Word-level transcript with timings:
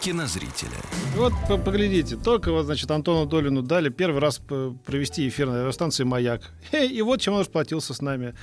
кинозрителя. 0.00 0.78
Вот 1.16 1.32
по- 1.48 1.58
поглядите, 1.58 2.16
только 2.16 2.52
вот, 2.52 2.66
значит, 2.66 2.90
Антону 2.90 3.26
Долину 3.28 3.62
дали 3.62 3.88
первый 3.88 4.20
раз 4.20 4.38
провести 4.38 5.28
эфир 5.28 5.48
на 5.48 5.60
радиостанции 5.62 6.04
«Маяк». 6.04 6.52
И 6.72 7.02
вот 7.02 7.20
чем 7.20 7.34
он 7.34 7.40
расплатился 7.40 7.94
с 7.94 8.00
нами, 8.00 8.34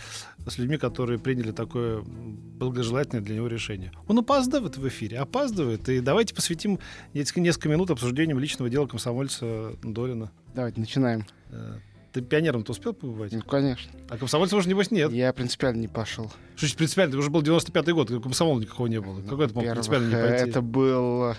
с 0.48 0.58
людьми, 0.58 0.78
которые 0.78 1.20
приняли 1.20 1.52
такое 1.52 2.02
благожелательное 2.04 3.24
для 3.24 3.36
него 3.36 3.48
решение. 3.48 3.92
Он 4.08 4.20
опаздывает 4.20 4.78
в 4.78 4.88
эфире, 4.88 5.20
опаздывает. 5.20 5.88
И 5.90 6.00
давайте 6.00 6.36
посвятим 6.36 6.80
несколько, 7.14 7.70
минут 7.70 7.92
обсуждением 7.92 8.40
личного 8.40 8.70
дела 8.70 8.88
комсомольца 8.88 9.74
Долина. 9.84 10.32
Давайте 10.54 10.80
начинаем. 10.80 11.26
Э, 11.50 11.80
Ты 12.16 12.22
пионером-то 12.22 12.72
успел 12.72 12.94
побывать? 12.94 13.34
Ну, 13.34 13.42
конечно. 13.42 13.92
А 14.08 14.18
комсомольца 14.18 14.56
уже, 14.56 14.70
небось, 14.70 14.90
нет. 14.90 15.12
Я 15.12 15.34
принципиально 15.34 15.82
не 15.82 15.90
пошел. 15.90 16.30
Что 16.56 16.62
значит 16.62 16.78
принципиально? 16.78 17.10
Это 17.10 17.18
уже 17.18 17.30
был 17.30 17.42
95-й 17.42 17.92
год, 17.92 18.10
комсомола 18.24 18.58
никакого 18.58 18.88
не 18.88 19.02
было. 19.02 19.22
Какой 19.22 19.48
это 19.48 19.54
мог 19.54 19.70
принципиально 19.70 20.08
не 20.08 20.16
пойти? 20.16 20.50
это 20.50 20.62
был 20.62 21.36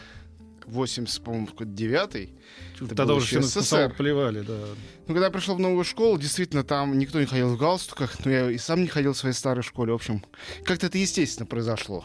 80, 0.67 1.23
по-моему, 1.23 1.47
какой-то 1.47 1.73
девятый. 1.73 2.34
это 2.75 2.95
Тогда 2.95 3.15
уже 3.15 3.27
все 3.27 3.41
на 3.41 3.47
СССР. 3.47 3.95
плевали, 3.97 4.43
да. 4.43 4.59
Ну, 5.07 5.15
когда 5.15 5.25
я 5.25 5.33
пришел 5.33 5.57
в 5.57 5.61
новую 5.61 5.83
школу, 5.84 6.19
действительно, 6.19 6.62
там 6.62 6.98
никто 6.98 7.20
не 7.20 7.25
ходил 7.25 7.55
в 7.55 7.56
галстуках, 7.56 8.22
но 8.27 8.31
я 8.31 8.50
и 8.50 8.59
сам 8.59 8.83
не 8.83 8.89
ходил 8.89 9.15
в 9.15 9.17
своей 9.17 9.34
старой 9.34 9.62
школе. 9.62 9.93
В 9.93 9.95
общем, 9.95 10.22
как-то 10.62 10.89
это 10.89 10.98
естественно 10.98 11.47
произошло. 11.47 12.05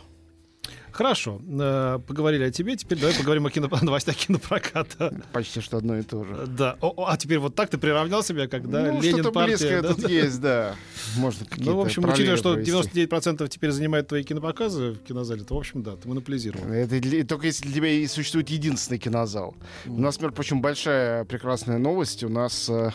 Хорошо, 0.91 1.41
э, 1.47 1.99
поговорили 2.05 2.43
о 2.43 2.51
тебе, 2.51 2.75
теперь 2.75 2.99
давай 2.99 3.15
поговорим 3.15 3.45
о 3.45 3.51
кино... 3.51 3.69
новостях 3.81 4.15
кинопроката. 4.15 5.13
Почти 5.31 5.61
что 5.61 5.77
одно 5.77 5.97
и 5.97 6.03
то 6.03 6.23
же. 6.23 6.33
Э, 6.33 6.45
Да, 6.47 6.77
О, 6.81 6.93
о, 6.95 7.05
а 7.07 7.17
теперь 7.17 7.39
вот 7.39 7.55
так 7.55 7.69
ты 7.69 7.77
приравнял 7.77 8.23
себя, 8.23 8.47
когда 8.47 8.81
ну, 8.91 9.01
Ленин 9.01 9.19
что-то 9.19 9.31
партия... 9.31 9.57
близкое 9.57 9.81
да, 9.81 9.93
тут 9.93 10.09
есть, 10.09 10.41
да. 10.41 10.75
Можно 11.17 11.45
какие-то 11.45 11.71
Ну, 11.71 11.77
в 11.77 11.81
общем, 11.81 12.03
учитывая, 12.03 12.37
что 12.37 12.53
провести. 12.53 13.05
99% 13.05 13.47
теперь 13.47 13.71
занимает 13.71 14.07
твои 14.07 14.23
кинопоказы 14.23 14.91
в 14.91 14.97
кинозале, 14.99 15.43
то, 15.43 15.55
в 15.55 15.57
общем, 15.57 15.83
да, 15.83 15.95
ты 15.95 16.07
монополизировал. 16.07 16.67
Это 16.71 16.99
для- 16.99 17.23
только 17.25 17.47
если 17.47 17.63
для 17.65 17.73
тебя 17.73 17.89
и 17.89 18.07
существует 18.07 18.49
единственный 18.49 18.97
кинозал. 18.97 19.55
У 19.85 19.99
нас, 19.99 20.15
например, 20.15 20.33
причем 20.33 20.61
большая 20.61 21.23
прекрасная 21.25 21.77
новость. 21.77 22.23
У 22.23 22.29
нас, 22.29 22.69
э, 22.69 22.91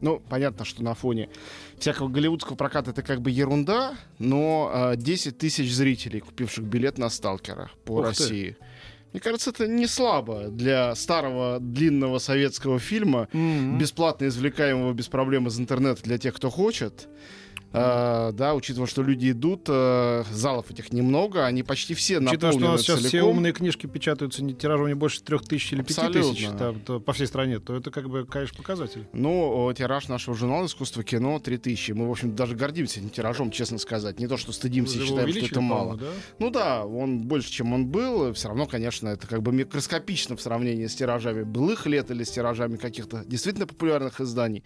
ну, 0.00 0.22
понятно, 0.28 0.64
что 0.64 0.82
на 0.82 0.94
фоне 0.94 1.28
всякого 1.82 2.08
голливудского 2.08 2.56
проката 2.56 2.90
это 2.92 3.02
как 3.02 3.20
бы 3.20 3.30
ерунда, 3.30 3.94
но 4.18 4.70
э, 4.92 4.96
10 4.96 5.36
тысяч 5.38 5.72
зрителей, 5.72 6.20
купивших 6.20 6.64
билет 6.64 6.96
на 6.98 7.10
«Сталкера» 7.10 7.70
по 7.84 7.92
Ух 7.98 8.02
ты. 8.02 8.08
России. 8.08 8.56
Мне 9.12 9.20
кажется, 9.20 9.50
это 9.50 9.66
не 9.66 9.86
слабо 9.86 10.48
для 10.48 10.94
старого 10.94 11.58
длинного 11.60 12.18
советского 12.18 12.78
фильма, 12.78 13.28
Мгм. 13.32 13.76
бесплатно 13.78 14.26
извлекаемого 14.28 14.92
без 14.94 15.08
проблем 15.08 15.48
из 15.48 15.58
интернета 15.60 16.02
для 16.02 16.16
тех, 16.18 16.34
кто 16.34 16.48
хочет. 16.48 17.08
А, 17.72 18.32
да, 18.32 18.54
учитывая, 18.54 18.86
что 18.86 19.02
люди 19.02 19.30
идут, 19.30 19.66
э, 19.68 20.24
залов 20.30 20.70
этих 20.70 20.92
немного, 20.92 21.46
они 21.46 21.62
почти 21.62 21.94
все 21.94 22.18
Учитывая, 22.18 22.52
что 22.52 22.60
у 22.60 22.68
нас 22.72 22.82
сейчас 22.82 23.00
все 23.00 23.22
умные 23.22 23.52
книжки 23.52 23.86
печатаются 23.86 24.44
не 24.44 24.54
тиражом 24.54 24.88
не 24.88 24.94
больше 24.94 25.22
трех 25.22 25.42
тысяч 25.42 25.72
или 25.72 25.82
пяти 25.82 26.08
тысяч 26.12 26.48
там, 26.58 26.80
то 26.80 27.00
по 27.00 27.12
всей 27.12 27.26
стране, 27.26 27.60
то 27.60 27.74
это 27.74 27.90
как 27.90 28.08
бы, 28.08 28.26
конечно, 28.26 28.56
показатель. 28.56 29.06
Ну, 29.12 29.72
тираж 29.76 30.08
нашего 30.08 30.36
журнала 30.36 30.66
«Искусство 30.66 31.02
кино» 31.02 31.38
3000. 31.38 31.92
Мы, 31.92 32.08
в 32.08 32.10
общем, 32.10 32.34
даже 32.34 32.54
гордимся 32.54 33.00
этим 33.00 33.10
тиражом, 33.10 33.50
честно 33.50 33.78
сказать. 33.78 34.18
Не 34.18 34.26
то, 34.26 34.36
что 34.36 34.52
стыдимся 34.52 34.98
и 34.98 35.04
считаем, 35.04 35.28
что 35.30 35.46
это 35.46 35.60
мало. 35.60 35.96
да? 35.96 36.06
Ну 36.38 36.50
да, 36.50 36.84
он 36.84 37.22
больше, 37.22 37.50
чем 37.50 37.72
он 37.72 37.86
был. 37.86 38.32
Все 38.34 38.48
равно, 38.48 38.66
конечно, 38.66 39.08
это 39.08 39.26
как 39.26 39.42
бы 39.42 39.52
микроскопично 39.52 40.36
в 40.36 40.40
сравнении 40.40 40.86
с 40.86 40.94
тиражами 40.94 41.42
былых 41.42 41.86
лет 41.86 42.10
или 42.10 42.24
с 42.24 42.30
тиражами 42.30 42.76
каких-то 42.76 43.24
действительно 43.26 43.66
популярных 43.66 44.20
изданий. 44.20 44.62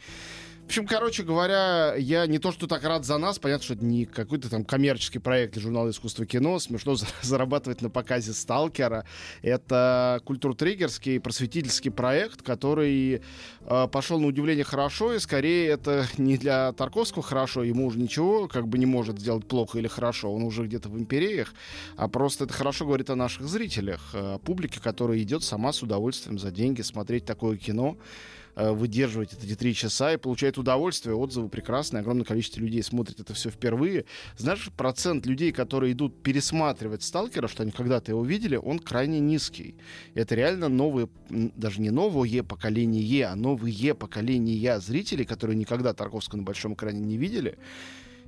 В 0.66 0.68
общем, 0.68 0.88
короче 0.88 1.22
говоря, 1.22 1.94
я 1.94 2.26
не 2.26 2.40
то, 2.40 2.50
что 2.50 2.66
так 2.66 2.82
рад 2.82 3.04
за 3.04 3.18
нас, 3.18 3.38
понятно, 3.38 3.62
что 3.62 3.74
это 3.74 3.84
не 3.84 4.04
какой-то 4.04 4.50
там 4.50 4.64
коммерческий 4.64 5.20
проект 5.20 5.52
для 5.52 5.62
журнала 5.62 5.90
«Искусство 5.90 6.26
кино», 6.26 6.58
смешно 6.58 6.96
за- 6.96 7.06
зарабатывать 7.22 7.82
на 7.82 7.88
показе 7.88 8.32
«Сталкера». 8.32 9.06
Это 9.42 10.20
культуртриггерский 10.24 11.20
просветительский 11.20 11.92
проект, 11.92 12.42
который 12.42 13.22
э, 13.60 13.88
пошел 13.92 14.18
на 14.18 14.26
удивление 14.26 14.64
хорошо, 14.64 15.14
и 15.14 15.20
скорее 15.20 15.68
это 15.68 16.04
не 16.18 16.36
для 16.36 16.72
Тарковского 16.72 17.22
хорошо, 17.22 17.62
ему 17.62 17.86
уже 17.86 18.00
ничего 18.00 18.48
как 18.48 18.66
бы 18.66 18.76
не 18.76 18.86
может 18.86 19.20
сделать 19.20 19.46
плохо 19.46 19.78
или 19.78 19.86
хорошо, 19.86 20.34
он 20.34 20.42
уже 20.42 20.64
где-то 20.64 20.88
в 20.88 20.98
империях, 20.98 21.54
а 21.96 22.08
просто 22.08 22.42
это 22.42 22.52
хорошо 22.52 22.86
говорит 22.86 23.08
о 23.08 23.14
наших 23.14 23.46
зрителях, 23.46 24.00
э, 24.14 24.34
о 24.34 24.38
публике, 24.38 24.80
которая 24.80 25.22
идет 25.22 25.44
сама 25.44 25.72
с 25.72 25.84
удовольствием 25.84 26.40
за 26.40 26.50
деньги 26.50 26.82
смотреть 26.82 27.24
такое 27.24 27.56
кино, 27.56 27.96
выдерживать 28.56 29.34
это 29.34 29.44
эти 29.44 29.54
три 29.54 29.74
часа 29.74 30.14
и 30.14 30.16
получает 30.16 30.58
удовольствие, 30.58 31.14
отзывы 31.14 31.48
прекрасные, 31.48 32.00
огромное 32.00 32.24
количество 32.24 32.60
людей 32.60 32.82
смотрит 32.82 33.20
это 33.20 33.34
все 33.34 33.50
впервые. 33.50 34.06
Знаешь, 34.38 34.70
процент 34.76 35.26
людей, 35.26 35.52
которые 35.52 35.92
идут 35.92 36.22
пересматривать 36.22 37.02
«Сталкера», 37.02 37.48
что 37.48 37.62
они 37.62 37.72
когда-то 37.72 38.12
его 38.12 38.24
видели, 38.24 38.56
он 38.56 38.78
крайне 38.78 39.20
низкий. 39.20 39.76
Это 40.14 40.34
реально 40.34 40.68
новые, 40.68 41.08
даже 41.28 41.80
не 41.80 41.90
новое 41.90 42.42
поколение, 42.42 43.26
а 43.26 43.36
новые 43.36 43.94
поколения 43.94 44.80
зрителей, 44.80 45.24
которые 45.24 45.56
никогда 45.56 45.92
Тарковского 45.92 46.38
на 46.38 46.44
большом 46.44 46.74
экране 46.74 47.00
не 47.00 47.18
видели. 47.18 47.58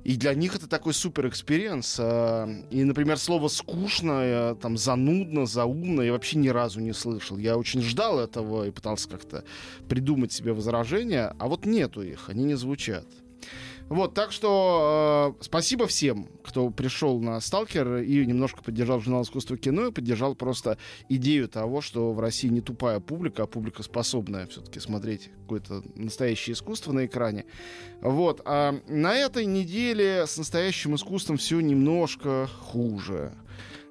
И 0.03 0.15
для 0.15 0.33
них 0.33 0.55
это 0.55 0.67
такой 0.67 0.93
супер 0.93 1.27
experience. 1.27 1.97
а, 1.99 2.47
И, 2.69 2.83
например, 2.83 3.17
слово 3.17 3.47
скучно, 3.47 4.21
э, 4.23 4.55
там 4.61 4.77
занудно, 4.77 5.45
заумно 5.45 6.01
я 6.01 6.13
вообще 6.13 6.37
ни 6.37 6.49
разу 6.49 6.79
не 6.79 6.93
слышал. 6.93 7.37
Я 7.37 7.57
очень 7.57 7.81
ждал 7.81 8.19
этого 8.19 8.65
и 8.65 8.71
пытался 8.71 9.09
как-то 9.09 9.43
придумать 9.87 10.31
себе 10.31 10.53
возражения, 10.53 11.35
а 11.37 11.47
вот 11.47 11.65
нету 11.65 12.01
их, 12.01 12.29
они 12.29 12.43
не 12.43 12.55
звучат. 12.55 13.05
Вот, 13.89 14.13
так 14.13 14.31
что 14.31 15.35
э, 15.39 15.43
спасибо 15.43 15.87
всем, 15.87 16.29
кто 16.43 16.69
пришел 16.69 17.19
на 17.19 17.39
«Сталкер» 17.41 17.97
и 17.97 18.23
немножко 18.23 18.61
поддержал 18.61 19.01
журнал 19.01 19.23
«Искусство 19.23 19.57
кино» 19.57 19.87
и 19.87 19.91
поддержал 19.91 20.35
просто 20.35 20.77
идею 21.09 21.49
того, 21.49 21.81
что 21.81 22.13
в 22.13 22.19
России 22.19 22.49
не 22.49 22.61
тупая 22.61 22.99
публика, 22.99 23.43
а 23.43 23.47
публика 23.47 23.81
способная 23.81 24.45
все-таки 24.45 24.79
смотреть 24.79 25.31
какое-то 25.41 25.83
настоящее 25.95 26.53
искусство 26.53 26.91
на 26.91 27.07
экране. 27.07 27.45
Вот, 28.01 28.41
а 28.45 28.79
на 28.87 29.15
этой 29.15 29.45
неделе 29.45 30.27
с 30.27 30.37
настоящим 30.37 30.93
искусством 30.93 31.37
все 31.37 31.59
немножко 31.59 32.47
хуже. 32.61 33.33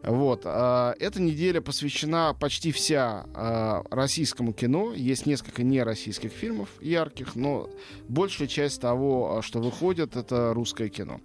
Вот. 0.03 0.43
а, 0.45 0.95
Эта 1.01 1.21
неделя 1.21 1.61
посвящена 1.61 2.35
почти 2.39 2.73
вся 2.73 3.27
а, 3.35 3.83
российскому 3.91 4.53
кино. 4.53 4.93
Есть 4.95 5.27
несколько 5.27 5.63
нероссийских 5.63 6.31
фильмов 6.31 6.69
ярких, 6.81 7.35
но 7.35 7.69
большая 8.09 8.49
часть 8.49 8.81
того, 8.81 9.39
а, 9.39 9.43
что 9.43 9.61
выходит, 9.61 10.17
это 10.17 10.53
русское 10.55 10.89
кино. 10.89 11.21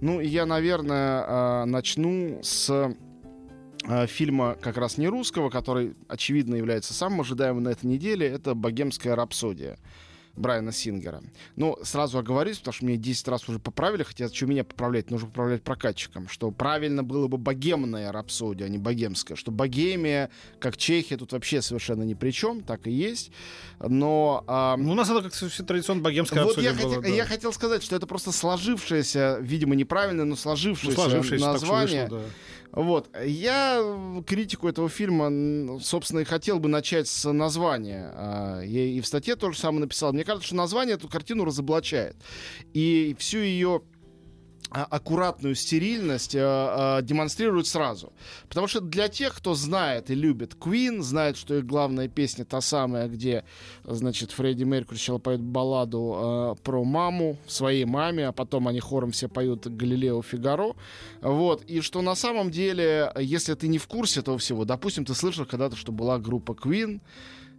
Ну, 0.00 0.20
я, 0.20 0.46
наверное, 0.46 1.64
начну 1.66 2.40
с 2.42 2.94
фильма 4.08 4.56
как 4.60 4.76
раз 4.76 4.98
не 4.98 5.08
русского, 5.08 5.48
который, 5.48 5.94
очевидно, 6.08 6.54
является 6.54 6.94
самым 6.94 7.22
ожидаемым 7.22 7.64
на 7.64 7.70
этой 7.70 7.86
неделе. 7.86 8.26
Это 8.26 8.54
«Богемская 8.54 9.14
рапсодия». 9.16 9.78
Брайана 10.36 10.72
Сингера. 10.72 11.22
Ну, 11.56 11.76
сразу 11.82 12.18
оговорюсь, 12.18 12.58
потому 12.58 12.72
что 12.74 12.84
мне 12.84 12.96
10 12.96 13.28
раз 13.28 13.48
уже 13.48 13.58
поправили, 13.58 14.02
хотя 14.02 14.28
что 14.28 14.46
меня 14.46 14.64
поправлять, 14.64 15.10
нужно 15.10 15.28
поправлять 15.28 15.62
прокатчикам, 15.62 16.28
что 16.28 16.50
правильно 16.50 17.02
было 17.02 17.26
бы 17.28 17.36
богемная 17.38 18.12
рапсодия, 18.12 18.66
а 18.66 18.68
не 18.68 18.78
богемская, 18.78 19.36
что 19.36 19.50
богемия, 19.50 20.30
как 20.58 20.76
Чехия, 20.76 21.16
тут 21.16 21.32
вообще 21.32 21.62
совершенно 21.62 22.02
ни 22.04 22.14
при 22.14 22.30
чем, 22.30 22.62
так 22.62 22.86
и 22.86 22.90
есть, 22.90 23.30
но... 23.80 24.44
а, 24.46 24.76
Ну, 24.76 24.92
у 24.92 24.94
нас 24.94 25.10
это 25.10 25.22
как 25.22 25.32
все 25.32 25.48
традиционно 25.64 26.02
богемская 26.02 26.44
вот 26.44 26.56
я, 26.58 26.70
рапсодия 26.70 26.86
была, 26.86 26.96
хотел, 26.96 27.10
да. 27.10 27.16
я 27.16 27.24
хотел 27.26 27.52
сказать, 27.52 27.82
что 27.82 27.96
это 27.96 28.06
просто 28.06 28.32
сложившееся, 28.32 29.38
видимо, 29.40 29.74
неправильно, 29.74 30.24
но 30.24 30.30
Ну, 30.30 30.36
сложившееся, 30.36 30.94
сложившееся, 30.94 31.44
так 31.44 31.56
что 31.56 31.66
название. 31.66 32.02
вышло, 32.04 32.18
да. 32.18 32.24
Вот. 32.72 33.10
Я 33.24 33.80
э, 33.82 34.22
критику 34.24 34.68
этого 34.68 34.88
фильма, 34.88 35.80
собственно, 35.80 36.20
и 36.20 36.24
хотел 36.24 36.60
бы 36.60 36.68
начать 36.68 37.08
с 37.08 37.28
названия. 37.32 38.12
А, 38.14 38.60
Я 38.62 38.84
и 38.84 39.00
в 39.00 39.06
статье 39.08 39.34
тоже 39.34 39.58
самое 39.58 39.80
написал. 39.80 40.12
Мне 40.12 40.22
кажется, 40.30 40.46
что 40.46 40.56
название 40.56 40.94
эту 40.94 41.08
картину 41.08 41.44
разоблачает. 41.44 42.16
И 42.72 43.16
всю 43.18 43.38
ее 43.38 43.82
а, 44.72 44.84
аккуратную 44.84 45.56
стерильность 45.56 46.36
а, 46.36 46.98
а, 46.98 47.02
демонстрирует 47.02 47.66
сразу. 47.66 48.12
Потому 48.48 48.68
что 48.68 48.80
для 48.80 49.08
тех, 49.08 49.34
кто 49.34 49.54
знает 49.54 50.10
и 50.10 50.14
любит 50.14 50.54
Queen, 50.54 51.02
знает, 51.02 51.36
что 51.36 51.56
их 51.56 51.66
главная 51.66 52.06
песня 52.06 52.44
та 52.44 52.60
самая, 52.60 53.08
где, 53.08 53.44
значит, 53.82 54.30
Фредди 54.30 54.62
Меркьюри 54.62 54.96
сначала 54.96 55.18
поет 55.18 55.40
балладу 55.40 56.12
а, 56.14 56.54
про 56.54 56.84
маму, 56.84 57.36
своей 57.48 57.84
маме, 57.84 58.28
а 58.28 58.32
потом 58.32 58.68
они 58.68 58.78
хором 58.78 59.10
все 59.10 59.28
поют 59.28 59.66
Галилео 59.66 60.22
Фигаро. 60.22 60.76
Вот. 61.20 61.64
И 61.64 61.80
что 61.80 62.00
на 62.00 62.14
самом 62.14 62.52
деле, 62.52 63.12
если 63.18 63.54
ты 63.54 63.66
не 63.66 63.78
в 63.78 63.88
курсе 63.88 64.20
этого 64.20 64.38
всего, 64.38 64.64
допустим, 64.64 65.04
ты 65.04 65.14
слышал 65.14 65.46
когда-то, 65.46 65.74
что 65.74 65.90
была 65.90 66.20
группа 66.20 66.52
Queen, 66.52 67.00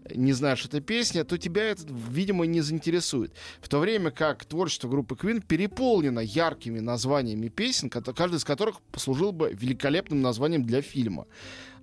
не 0.10 0.34
знаешь 0.34 0.66
этой 0.66 0.82
песни, 0.82 1.22
то 1.24 1.38
тебя 1.38 1.64
это, 1.64 1.84
видимо, 1.88 2.46
не 2.46 2.62
заинтересует. 2.62 3.34
В 3.62 3.70
то 3.70 3.80
время 3.80 4.12
как 4.12 4.46
творчество 4.46 4.88
группы 4.88 5.16
Queen 5.16 5.44
переполнено 5.46 6.20
яркими 6.20 6.80
названиями 6.80 7.50
песен, 7.50 7.90
каждый 7.90 8.38
из 8.38 8.44
которых 8.44 8.82
послужил 8.92 9.32
бы 9.32 9.52
великолепным 9.54 10.22
названием 10.22 10.64
для 10.64 10.82
фильма. 10.82 11.28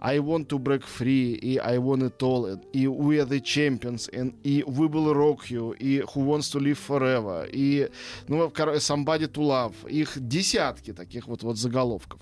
I 0.00 0.19
Want 0.19 0.47
to 0.49 0.59
Break 0.59 0.85
Free, 0.85 1.35
и 1.35 1.59
I 1.59 1.79
Want 1.79 2.03
It 2.03 2.19
All, 2.20 2.61
и 2.73 2.85
We 2.85 3.19
Are 3.19 3.29
the 3.29 3.43
Champions, 3.43 4.09
и 4.44 4.62
We 4.62 4.88
Will 4.88 5.12
Rock 5.12 5.50
You, 5.50 5.76
и 5.76 6.00
Who 6.00 6.25
Wants 6.25 6.53
to 6.55 6.61
Live 6.61 6.79
Forever, 6.87 7.49
и 7.53 7.88
ну, 8.29 8.47
Somebody 8.47 9.26
to 9.26 9.43
Love. 9.43 9.91
Их 9.91 10.12
десятки 10.17 10.93
таких 10.93 11.26
вот, 11.26 11.43
вот 11.43 11.59
заголовков. 11.59 12.20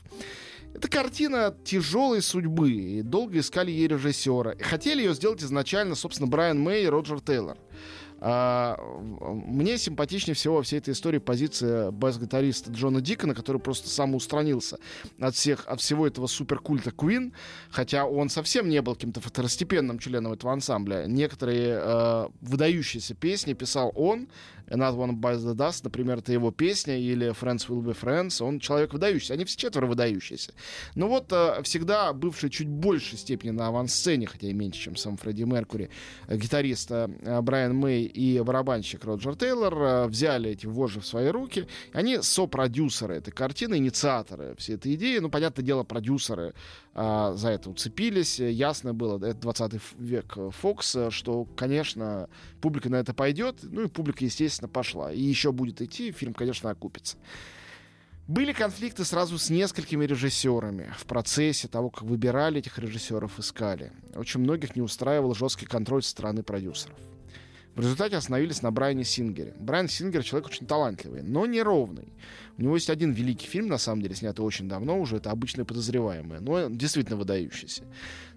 Это 0.76 0.88
картина 0.88 1.56
тяжелой 1.64 2.20
судьбы. 2.20 2.70
И 2.70 3.02
долго 3.02 3.38
искали 3.38 3.70
ей 3.70 3.88
режиссера. 3.88 4.50
И 4.50 4.62
хотели 4.62 5.00
ее 5.00 5.14
сделать 5.14 5.42
изначально, 5.42 5.94
собственно, 5.94 6.28
Брайан 6.28 6.60
Мэй 6.60 6.84
и 6.84 6.86
Роджер 6.86 7.22
Тейлор. 7.22 7.56
А, 8.28 8.76
мне 9.20 9.78
симпатичнее 9.78 10.34
всего 10.34 10.56
во 10.56 10.62
всей 10.62 10.80
этой 10.80 10.94
истории 10.94 11.18
позиция 11.18 11.92
бас-гитариста 11.92 12.72
Джона 12.72 13.00
Дикона, 13.00 13.36
который 13.36 13.60
просто 13.60 13.88
самоустранился 13.88 14.78
от 15.20 15.36
всех, 15.36 15.64
от 15.68 15.80
всего 15.80 16.08
этого 16.08 16.26
суперкульта 16.26 16.90
Queen, 16.90 17.32
хотя 17.70 18.04
он 18.04 18.28
совсем 18.28 18.68
не 18.68 18.82
был 18.82 18.96
каким-то 18.96 19.20
второстепенным 19.20 20.00
членом 20.00 20.32
этого 20.32 20.52
ансамбля. 20.52 21.04
Некоторые 21.06 21.78
э, 21.80 22.28
выдающиеся 22.40 23.14
песни 23.14 23.52
писал 23.52 23.92
он, 23.94 24.26
Another 24.68 24.96
One 24.96 25.20
Bites 25.20 25.44
the 25.44 25.54
Dust, 25.54 25.82
например, 25.84 26.18
это 26.18 26.32
его 26.32 26.50
песня, 26.50 26.98
или 26.98 27.28
Friends 27.28 27.68
Will 27.68 27.82
Be 27.82 27.96
Friends, 27.98 28.42
он 28.42 28.58
человек 28.58 28.92
выдающийся. 28.92 29.34
Они 29.34 29.44
все 29.44 29.56
четверо 29.56 29.86
выдающиеся. 29.86 30.52
Но 30.94 31.08
вот 31.08 31.32
э, 31.32 31.62
всегда 31.62 32.12
бывший 32.12 32.50
чуть 32.50 32.68
большей 32.68 33.18
степени 33.18 33.50
на 33.50 33.68
авансцене, 33.68 34.26
хотя 34.26 34.48
и 34.48 34.52
меньше, 34.52 34.80
чем 34.80 34.96
сам 34.96 35.16
Фредди 35.16 35.44
Меркури, 35.44 35.90
э, 36.26 36.36
гитарист 36.36 36.90
э, 36.90 37.06
Брайан 37.42 37.76
Мэй 37.76 38.06
и 38.16 38.40
барабанщик 38.40 39.04
Роджер 39.04 39.36
Тейлор 39.36 39.74
э, 39.82 40.06
взяли 40.06 40.50
эти 40.50 40.66
вожжи 40.66 41.00
в 41.00 41.06
свои 41.06 41.28
руки. 41.28 41.66
Они 41.92 42.22
сопродюсеры 42.22 43.16
этой 43.16 43.30
картины, 43.30 43.76
инициаторы 43.76 44.54
всей 44.56 44.76
этой 44.76 44.94
идеи. 44.94 45.18
Ну, 45.18 45.28
понятное 45.28 45.64
дело, 45.64 45.82
продюсеры 45.82 46.54
э, 46.94 47.32
за 47.36 47.50
это 47.50 47.70
уцепились. 47.70 48.38
Ясно 48.40 48.94
было, 48.94 49.16
это 49.24 49.40
20 49.40 49.80
век 49.98 50.38
Фокс, 50.60 50.96
что, 51.10 51.44
конечно, 51.56 52.28
публика 52.60 52.88
на 52.88 52.96
это 52.96 53.12
пойдет. 53.12 53.58
Ну 53.62 53.82
и 53.82 53.88
публика, 53.88 54.24
естественно, 54.24 54.68
пошла. 54.68 55.12
И 55.12 55.20
еще 55.20 55.52
будет 55.52 55.82
идти, 55.82 56.10
фильм, 56.10 56.32
конечно, 56.32 56.70
окупится. 56.70 57.18
Были 58.28 58.52
конфликты 58.52 59.04
сразу 59.04 59.38
с 59.38 59.50
несколькими 59.50 60.04
режиссерами. 60.04 60.92
В 60.98 61.04
процессе 61.04 61.68
того, 61.68 61.90
как 61.90 62.02
выбирали 62.02 62.58
этих 62.58 62.78
режиссеров, 62.78 63.38
искали. 63.38 63.92
Очень 64.16 64.40
многих 64.40 64.74
не 64.74 64.82
устраивал 64.82 65.34
жесткий 65.34 65.66
контроль 65.66 66.02
со 66.02 66.10
стороны 66.10 66.42
продюсеров. 66.42 66.98
В 67.76 67.80
результате 67.80 68.16
остановились 68.16 68.62
на 68.62 68.72
Брайане 68.72 69.04
Сингере. 69.04 69.54
Брайан 69.58 69.88
Сингер 69.88 70.24
человек 70.24 70.48
очень 70.48 70.66
талантливый, 70.66 71.22
но 71.22 71.44
неровный. 71.44 72.08
У 72.58 72.62
него 72.62 72.74
есть 72.74 72.88
один 72.90 73.12
великий 73.12 73.46
фильм, 73.46 73.68
на 73.68 73.78
самом 73.78 74.02
деле, 74.02 74.14
снятый 74.14 74.44
очень 74.44 74.68
давно 74.68 74.98
уже, 74.98 75.16
это 75.16 75.30
«Обычные 75.30 75.64
подозреваемые», 75.64 76.40
но 76.40 76.68
действительно 76.68 77.16
выдающийся. 77.16 77.82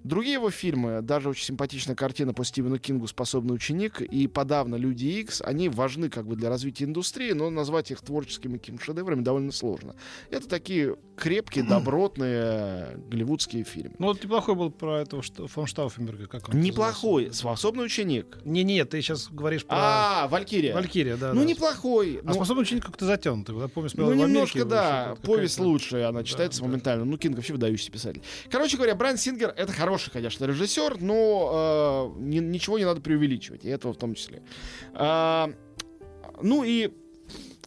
Другие 0.04 0.33
его 0.33 0.50
фильмы, 0.50 1.01
даже 1.01 1.30
очень 1.30 1.45
симпатичная 1.45 1.95
картина 1.95 2.33
по 2.33 2.45
Стивену 2.45 2.80
Кингу 2.80 3.07
«Способный 3.07 3.56
ученик» 3.56 4.01
и 4.01 4.27
подавно 4.27 4.75
«Люди 4.75 5.06
Икс», 5.06 5.42
они 5.42 5.68
важны 5.68 6.10
как 6.10 6.25
бы 6.25 6.36
для 6.36 6.50
развития 6.50 6.86
индустрии, 6.86 7.31
но 7.33 7.50
назвать 7.50 7.92
их 7.92 8.01
творческими 8.01 8.57
какими 8.57 8.77
шедеврами 8.77 9.21
довольно 9.21 9.51
сложно. 9.51 9.95
Это 10.30 10.48
такие 10.48 10.95
крепкие, 11.18 11.63
добротные 11.68 12.98
голливудские 13.10 13.63
фильмы. 13.63 13.95
Ну 14.00 14.07
вот 14.07 14.24
неплохой 14.24 14.56
был 14.56 14.69
про 14.69 15.01
этого 15.01 15.22
фон 15.22 15.65
Штауфенберга. 15.65 16.27
Как 16.27 16.50
он 16.50 16.60
неплохой. 16.62 17.31
«Способный 17.33 17.86
ученик». 17.86 18.39
Не-не, 18.45 18.86
ты 18.86 19.01
сейчас 19.01 19.30
говоришь 19.30 19.65
про... 19.65 19.77
А, 19.77 20.27
«Валькирия». 20.30 20.74
«Валькирия», 20.74 21.18
да. 21.18 21.33
Ну 21.33 21.42
да. 21.42 21.45
неплохой. 21.45 22.19
А 22.24 22.27
но... 22.27 22.33
«Способный 22.33 22.63
ученик» 22.63 22.86
как-то 22.86 23.06
затянутый. 23.06 23.57
Я 23.57 23.68
помню, 23.68 23.89
ну 24.16 24.28
немножко, 24.28 24.66
да. 24.66 25.16
Повесть 25.24 25.60
лучше, 25.60 26.02
она 26.02 26.24
читается 26.24 26.62
да, 26.62 26.68
моментально. 26.68 27.06
Да. 27.06 27.12
Ну 27.12 27.18
Кинг 27.18 27.36
вообще 27.36 27.54
выдающийся 27.54 27.92
писатель. 27.92 28.22
Короче 28.50 28.78
говоря, 28.78 28.96
Брайан 28.96 29.18
Сингер— 29.18 29.54
это 29.58 29.72
хороший, 29.72 30.12
конечно, 30.12 30.46
режиссер, 30.46 31.02
но 31.02 32.14
э, 32.18 32.22
ни, 32.22 32.40
ничего 32.40 32.78
не 32.80 32.86
надо 32.86 33.02
преувеличивать, 33.02 33.66
и 33.66 33.70
этого 33.70 33.94
в 33.94 33.98
том 33.98 34.16
числе. 34.16 34.42
А, 34.94 35.52
ну 36.42 36.64
и 36.64 36.92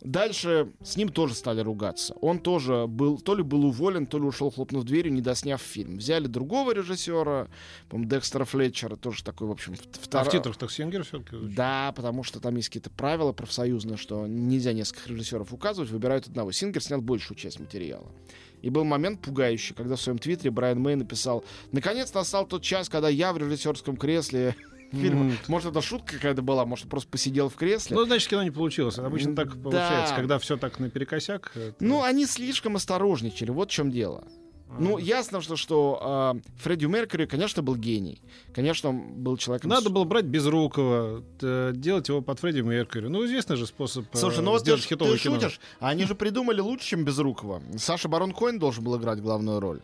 Дальше 0.04 0.72
с 0.82 0.96
ним 0.96 1.10
тоже 1.10 1.34
стали 1.34 1.60
ругаться. 1.60 2.14
Он 2.20 2.40
тоже 2.40 2.86
был, 2.88 3.18
то 3.18 3.36
ли 3.36 3.42
был 3.44 3.64
уволен, 3.64 4.06
то 4.06 4.18
ли 4.18 4.24
ушел, 4.24 4.50
хлопнув 4.50 4.84
дверью, 4.84 5.12
не 5.12 5.20
досняв 5.20 5.62
фильм. 5.62 5.98
Взяли 5.98 6.26
другого 6.26 6.72
режиссера, 6.72 7.48
по 7.88 7.98
Декстера 7.98 8.44
Флетчера, 8.44 8.96
тоже 8.96 9.22
такой, 9.22 9.46
в 9.46 9.52
общем, 9.52 9.74
второй. 9.74 10.26
А 10.26 10.28
в 10.28 10.32
титрах 10.32 10.56
так 10.56 10.72
Сингер 10.72 11.04
все-таки? 11.04 11.36
Да, 11.54 11.92
потому 11.94 12.24
что 12.24 12.40
там 12.40 12.56
есть 12.56 12.68
какие-то 12.68 12.90
правила 12.90 13.32
профсоюзные, 13.32 13.96
что 13.96 14.26
нельзя 14.26 14.72
нескольких 14.72 15.06
режиссеров 15.06 15.52
указывать, 15.52 15.90
выбирают 15.90 16.26
одного. 16.26 16.50
Сингер 16.50 16.82
снял 16.82 17.00
большую 17.00 17.38
часть 17.38 17.60
материала. 17.60 18.10
И 18.60 18.70
был 18.70 18.84
момент 18.84 19.20
пугающий, 19.20 19.74
когда 19.74 19.96
в 19.96 20.00
своем 20.00 20.18
твиттере 20.18 20.50
Брайан 20.50 20.80
Мэй 20.80 20.96
написал 20.96 21.44
«Наконец 21.70 22.12
настал 22.14 22.46
тот 22.46 22.62
час, 22.62 22.88
когда 22.88 23.08
я 23.08 23.32
в 23.32 23.38
режиссерском 23.38 23.96
кресле 23.96 24.56
фильма. 24.92 25.26
Mm. 25.26 25.36
Может, 25.48 25.70
это 25.70 25.80
шутка 25.82 26.14
какая-то 26.14 26.42
была, 26.42 26.64
может, 26.64 26.88
просто 26.88 27.08
посидел 27.08 27.48
в 27.48 27.54
кресле. 27.54 27.96
Ну, 27.96 28.04
значит, 28.04 28.28
кино 28.28 28.42
не 28.42 28.50
получилось. 28.50 28.98
Обычно 28.98 29.34
так 29.34 29.54
да. 29.56 29.62
получается, 29.62 30.14
когда 30.14 30.38
все 30.38 30.56
так 30.56 30.78
наперекосяк. 30.78 31.52
Это... 31.54 31.74
Ну, 31.80 32.02
они 32.02 32.26
слишком 32.26 32.76
осторожничали, 32.76 33.50
вот 33.50 33.70
в 33.70 33.72
чем 33.72 33.90
дело. 33.90 34.24
Ну, 34.78 34.98
ясно, 34.98 35.40
что, 35.40 35.56
что 35.56 36.34
э, 36.36 36.50
Фредди 36.62 36.86
Меркьюри, 36.86 37.26
конечно, 37.26 37.62
был 37.62 37.76
гений. 37.76 38.22
Конечно, 38.54 38.90
он 38.90 39.22
был 39.22 39.36
человеком... 39.36 39.70
Надо 39.70 39.90
было 39.90 40.04
брать 40.04 40.24
Безрукова, 40.24 41.22
делать 41.72 42.08
его 42.08 42.22
под 42.22 42.40
Фредди 42.40 42.60
Меркьюри. 42.60 43.08
Ну, 43.08 43.24
известный 43.26 43.56
же 43.56 43.66
способ 43.66 44.06
э, 44.12 44.16
Слушай, 44.16 44.42
ну 44.42 44.52
вот 44.52 44.64
ты, 44.64 44.76
ты 44.76 45.18
шутишь, 45.18 45.60
они 45.78 46.04
же 46.04 46.14
придумали 46.14 46.60
лучше, 46.60 46.86
чем 46.86 47.04
Безрукова. 47.04 47.62
Саша 47.76 48.08
Барон 48.08 48.32
Коин 48.32 48.58
должен 48.58 48.82
был 48.82 48.96
играть 48.96 49.20
главную 49.20 49.60
роль. 49.60 49.80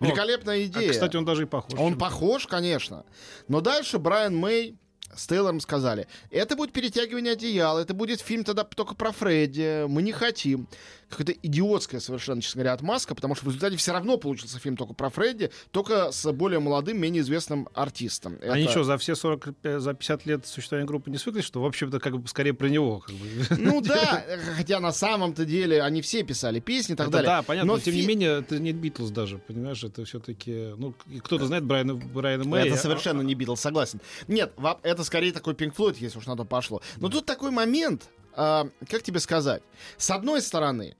Великолепная 0.00 0.64
идея. 0.64 0.88
А, 0.88 0.92
кстати, 0.92 1.16
он 1.16 1.24
даже 1.24 1.42
и 1.42 1.46
похож. 1.46 1.78
Он 1.78 1.96
похож, 1.98 2.46
конечно. 2.46 3.04
Но 3.48 3.60
дальше 3.60 3.98
Брайан 3.98 4.36
Мэй 4.36 4.76
с 5.14 5.26
Тейлором 5.26 5.60
сказали, 5.60 6.06
это 6.30 6.56
будет 6.56 6.72
перетягивание 6.72 7.32
одеяла, 7.32 7.80
это 7.80 7.94
будет 7.94 8.20
фильм 8.20 8.44
тогда 8.44 8.64
только 8.64 8.94
про 8.94 9.12
Фредди, 9.12 9.86
мы 9.88 10.02
не 10.02 10.12
хотим 10.12 10.68
какая-то 11.10 11.32
идиотская 11.42 12.00
совершенно, 12.00 12.40
честно 12.40 12.60
говоря, 12.60 12.74
отмазка, 12.74 13.14
потому 13.14 13.34
что 13.34 13.44
в 13.44 13.48
результате 13.48 13.76
все 13.76 13.92
равно 13.92 14.16
получился 14.16 14.58
фильм 14.58 14.76
только 14.76 14.94
про 14.94 15.10
Фредди, 15.10 15.50
только 15.70 16.12
с 16.12 16.30
более 16.32 16.60
молодым, 16.60 16.98
менее 16.98 17.22
известным 17.22 17.68
артистом. 17.74 18.38
А 18.40 18.46
Это... 18.46 18.60
ничего, 18.60 18.84
за 18.84 18.96
все 18.98 19.14
40, 19.14 19.48
за 19.62 19.94
50 19.94 20.26
лет 20.26 20.46
существования 20.46 20.86
группы 20.86 21.10
не 21.10 21.18
свыклись, 21.18 21.44
что, 21.44 21.60
в 21.60 21.66
общем-то, 21.66 21.98
как 21.98 22.18
бы 22.18 22.28
скорее 22.28 22.54
про 22.54 22.68
него. 22.68 23.00
Как 23.00 23.14
бы. 23.14 23.26
Ну 23.58 23.80
да, 23.82 24.24
хотя 24.56 24.80
на 24.80 24.92
самом-то 24.92 25.44
деле 25.44 25.82
они 25.82 26.02
все 26.02 26.22
писали 26.22 26.60
песни 26.60 26.94
и 26.94 26.96
так 26.96 27.08
это 27.08 27.18
далее. 27.18 27.28
Да, 27.28 27.42
понятно, 27.42 27.66
но, 27.66 27.74
но 27.74 27.80
тем 27.80 27.94
фи... 27.94 28.00
не 28.00 28.06
менее, 28.06 28.40
это 28.40 28.58
не 28.58 28.72
Битлз 28.72 29.10
даже, 29.10 29.38
понимаешь, 29.38 29.82
это 29.82 30.04
все-таки, 30.04 30.74
ну, 30.76 30.94
кто-то 31.22 31.46
знает 31.46 31.64
Брайана, 31.64 31.94
Брайана 31.94 32.44
Мэя. 32.44 32.66
Это 32.66 32.76
совершенно 32.76 33.22
не 33.22 33.34
Битлз, 33.34 33.60
согласен. 33.60 34.00
Нет, 34.28 34.52
это 34.82 35.04
скорее 35.04 35.32
такой 35.32 35.54
Пинк 35.54 35.74
Флойд, 35.74 35.98
если 35.98 36.18
уж 36.18 36.26
на 36.26 36.36
то 36.36 36.44
пошло. 36.44 36.80
Но 36.96 37.08
тут 37.08 37.26
такой 37.26 37.50
момент, 37.50 38.08
э, 38.36 38.64
как 38.88 39.02
тебе 39.02 39.20
сказать? 39.20 39.62
С 39.96 40.10
одной 40.10 40.42
стороны, 40.42 40.96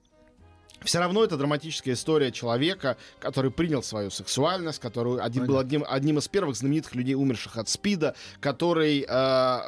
все 0.84 0.98
равно 0.98 1.24
это 1.24 1.36
драматическая 1.36 1.94
история 1.94 2.32
человека, 2.32 2.96
который 3.18 3.50
принял 3.50 3.82
свою 3.82 4.10
сексуальность, 4.10 4.80
который 4.80 5.20
один, 5.20 5.46
был 5.46 5.58
одним, 5.58 5.84
одним 5.88 6.18
из 6.18 6.28
первых 6.28 6.56
знаменитых 6.56 6.94
людей, 6.94 7.14
умерших 7.14 7.56
от 7.56 7.68
СПИДа, 7.68 8.14
который 8.40 9.04
э, 9.06 9.60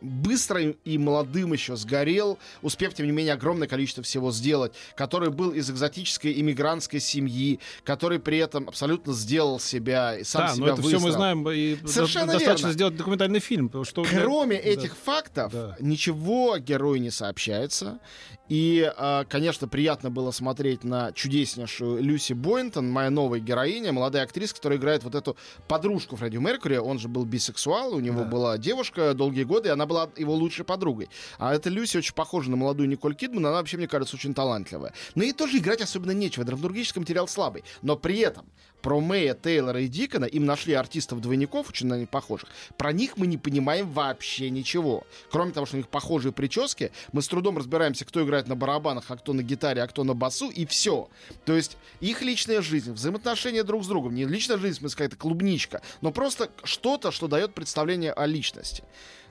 быстро 0.00 0.62
и 0.62 0.98
молодым 0.98 1.52
еще 1.52 1.76
сгорел, 1.76 2.38
успев, 2.62 2.94
тем 2.94 3.06
не 3.06 3.12
менее, 3.12 3.34
огромное 3.34 3.68
количество 3.68 4.02
всего 4.02 4.32
сделать, 4.32 4.72
который 4.94 5.30
был 5.30 5.50
из 5.50 5.70
экзотической 5.70 6.40
иммигрантской 6.40 7.00
семьи, 7.00 7.60
который 7.84 8.18
при 8.18 8.38
этом 8.38 8.68
абсолютно 8.68 9.12
сделал 9.12 9.60
себя 9.60 10.18
и 10.18 10.24
сам 10.24 10.46
да, 10.46 10.54
себя 10.54 10.66
но 10.66 10.72
это 10.72 10.82
выстроил. 10.82 10.98
все 10.98 11.06
мы 11.06 11.12
знаем, 11.12 11.50
и 11.50 11.76
Совершенно 11.86 12.32
достаточно 12.32 12.66
верно. 12.66 12.72
сделать 12.72 12.96
документальный 12.96 13.40
фильм. 13.40 13.68
Потому 13.68 13.84
что 13.84 14.04
Кроме 14.04 14.56
да. 14.56 14.68
этих 14.68 14.96
фактов, 14.96 15.52
да. 15.52 15.76
ничего 15.80 16.58
герою 16.58 17.00
не 17.00 17.10
сообщается, 17.10 18.00
и, 18.48 18.90
а, 18.96 19.24
конечно, 19.24 19.68
приятно 19.68 20.10
было 20.10 20.30
смотреть 20.38 20.84
на 20.84 21.12
чудеснейшую 21.12 22.02
Люси 22.02 22.32
Бойнтон, 22.32 22.90
моя 22.90 23.10
новая 23.10 23.40
героиня, 23.40 23.92
молодая 23.92 24.22
актриса, 24.22 24.54
которая 24.54 24.78
играет 24.78 25.02
вот 25.02 25.14
эту 25.14 25.36
подружку 25.66 26.16
Фредди 26.16 26.36
Меркьюри. 26.36 26.76
Он 26.76 26.98
же 26.98 27.08
был 27.08 27.24
бисексуал, 27.24 27.94
у 27.94 28.00
него 28.00 28.22
да. 28.22 28.26
была 28.26 28.58
девушка 28.58 29.14
долгие 29.14 29.42
годы, 29.42 29.68
и 29.68 29.72
она 29.72 29.86
была 29.86 30.08
его 30.16 30.34
лучшей 30.34 30.64
подругой. 30.64 31.08
А 31.38 31.54
эта 31.54 31.68
Люси 31.68 31.96
очень 31.96 32.14
похожа 32.14 32.50
на 32.50 32.56
молодую 32.56 32.88
Николь 32.88 33.14
Кидман, 33.14 33.46
она 33.46 33.56
вообще, 33.56 33.76
мне 33.76 33.88
кажется, 33.88 34.16
очень 34.16 34.32
талантливая. 34.32 34.94
Но 35.14 35.24
ей 35.24 35.32
тоже 35.32 35.58
играть 35.58 35.80
особенно 35.80 36.12
нечего, 36.12 36.44
драматургический 36.44 37.00
материал 37.00 37.26
слабый. 37.26 37.64
Но 37.82 37.96
при 37.96 38.18
этом 38.18 38.46
про 38.82 39.00
Мэя, 39.00 39.34
Тейлора 39.34 39.80
и 39.80 39.88
Дикона, 39.88 40.24
им 40.24 40.46
нашли 40.46 40.74
артистов-двойников, 40.74 41.68
очень 41.70 41.86
на 41.86 41.98
них 41.98 42.08
похожих, 42.08 42.48
про 42.76 42.92
них 42.92 43.16
мы 43.16 43.26
не 43.26 43.38
понимаем 43.38 43.90
вообще 43.90 44.50
ничего. 44.50 45.04
Кроме 45.30 45.52
того, 45.52 45.66
что 45.66 45.76
у 45.76 45.78
них 45.78 45.88
похожие 45.88 46.32
прически, 46.32 46.92
мы 47.12 47.22
с 47.22 47.28
трудом 47.28 47.58
разбираемся, 47.58 48.04
кто 48.04 48.24
играет 48.24 48.48
на 48.48 48.56
барабанах, 48.56 49.04
а 49.08 49.16
кто 49.16 49.32
на 49.32 49.42
гитаре, 49.42 49.82
а 49.82 49.86
кто 49.86 50.04
на 50.04 50.14
басу, 50.14 50.50
и 50.50 50.66
все. 50.66 51.08
То 51.44 51.54
есть 51.54 51.76
их 52.00 52.22
личная 52.22 52.62
жизнь, 52.62 52.92
взаимоотношения 52.92 53.62
друг 53.62 53.84
с 53.84 53.86
другом, 53.86 54.14
не 54.14 54.24
личная 54.24 54.58
жизнь, 54.58 54.76
в 54.76 54.78
смысле 54.80 54.96
какая-то 54.96 55.16
клубничка, 55.16 55.82
но 56.00 56.12
просто 56.12 56.50
что-то, 56.64 57.10
что 57.10 57.28
дает 57.28 57.54
представление 57.54 58.12
о 58.12 58.26
личности. 58.26 58.84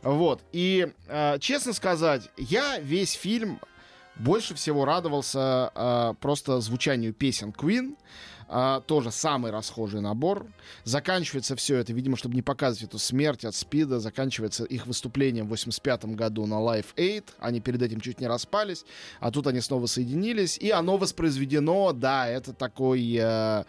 Вот. 0.04 0.42
И, 0.51 0.92
э, 1.08 1.38
честно 1.39 1.74
сказать, 1.74 2.30
я 2.38 2.80
весь 2.80 3.13
фильм 3.13 3.60
больше 4.16 4.56
всего 4.56 4.86
радовался 4.86 5.72
э, 5.74 6.13
просто 6.20 6.60
звучанию 6.60 7.13
песен 7.13 7.50
Queen. 7.50 7.96
А, 8.50 8.80
тоже 8.82 9.12
самый 9.12 9.51
расхожий 9.51 10.00
набор. 10.00 10.48
Заканчивается 10.86 11.56
все 11.56 11.77
это, 11.77 11.92
видимо, 11.92 12.16
чтобы 12.16 12.36
не 12.36 12.42
показывать 12.42 12.89
эту 12.89 13.00
смерть 13.00 13.44
от 13.44 13.56
СПИДа, 13.56 14.00
заканчивается 14.00 14.63
их 14.63 14.88
выступлением 14.88 15.48
в 15.48 15.50
85 15.50 16.06
году 16.16 16.46
на 16.46 16.56
Life 16.56 16.88
8. 16.96 17.24
Они 17.39 17.60
перед 17.60 17.82
этим 17.82 18.00
чуть 18.00 18.22
не 18.22 18.27
распались, 18.27 18.86
а 19.20 19.32
тут 19.32 19.48
они 19.48 19.60
снова 19.60 19.86
соединились. 19.88 20.58
И 20.58 20.72
оно 20.72 20.98
воспроизведено, 20.98 21.92
да, 21.92 22.27
это 22.27 22.54
такой... 22.54 23.18
Э, 23.20 23.63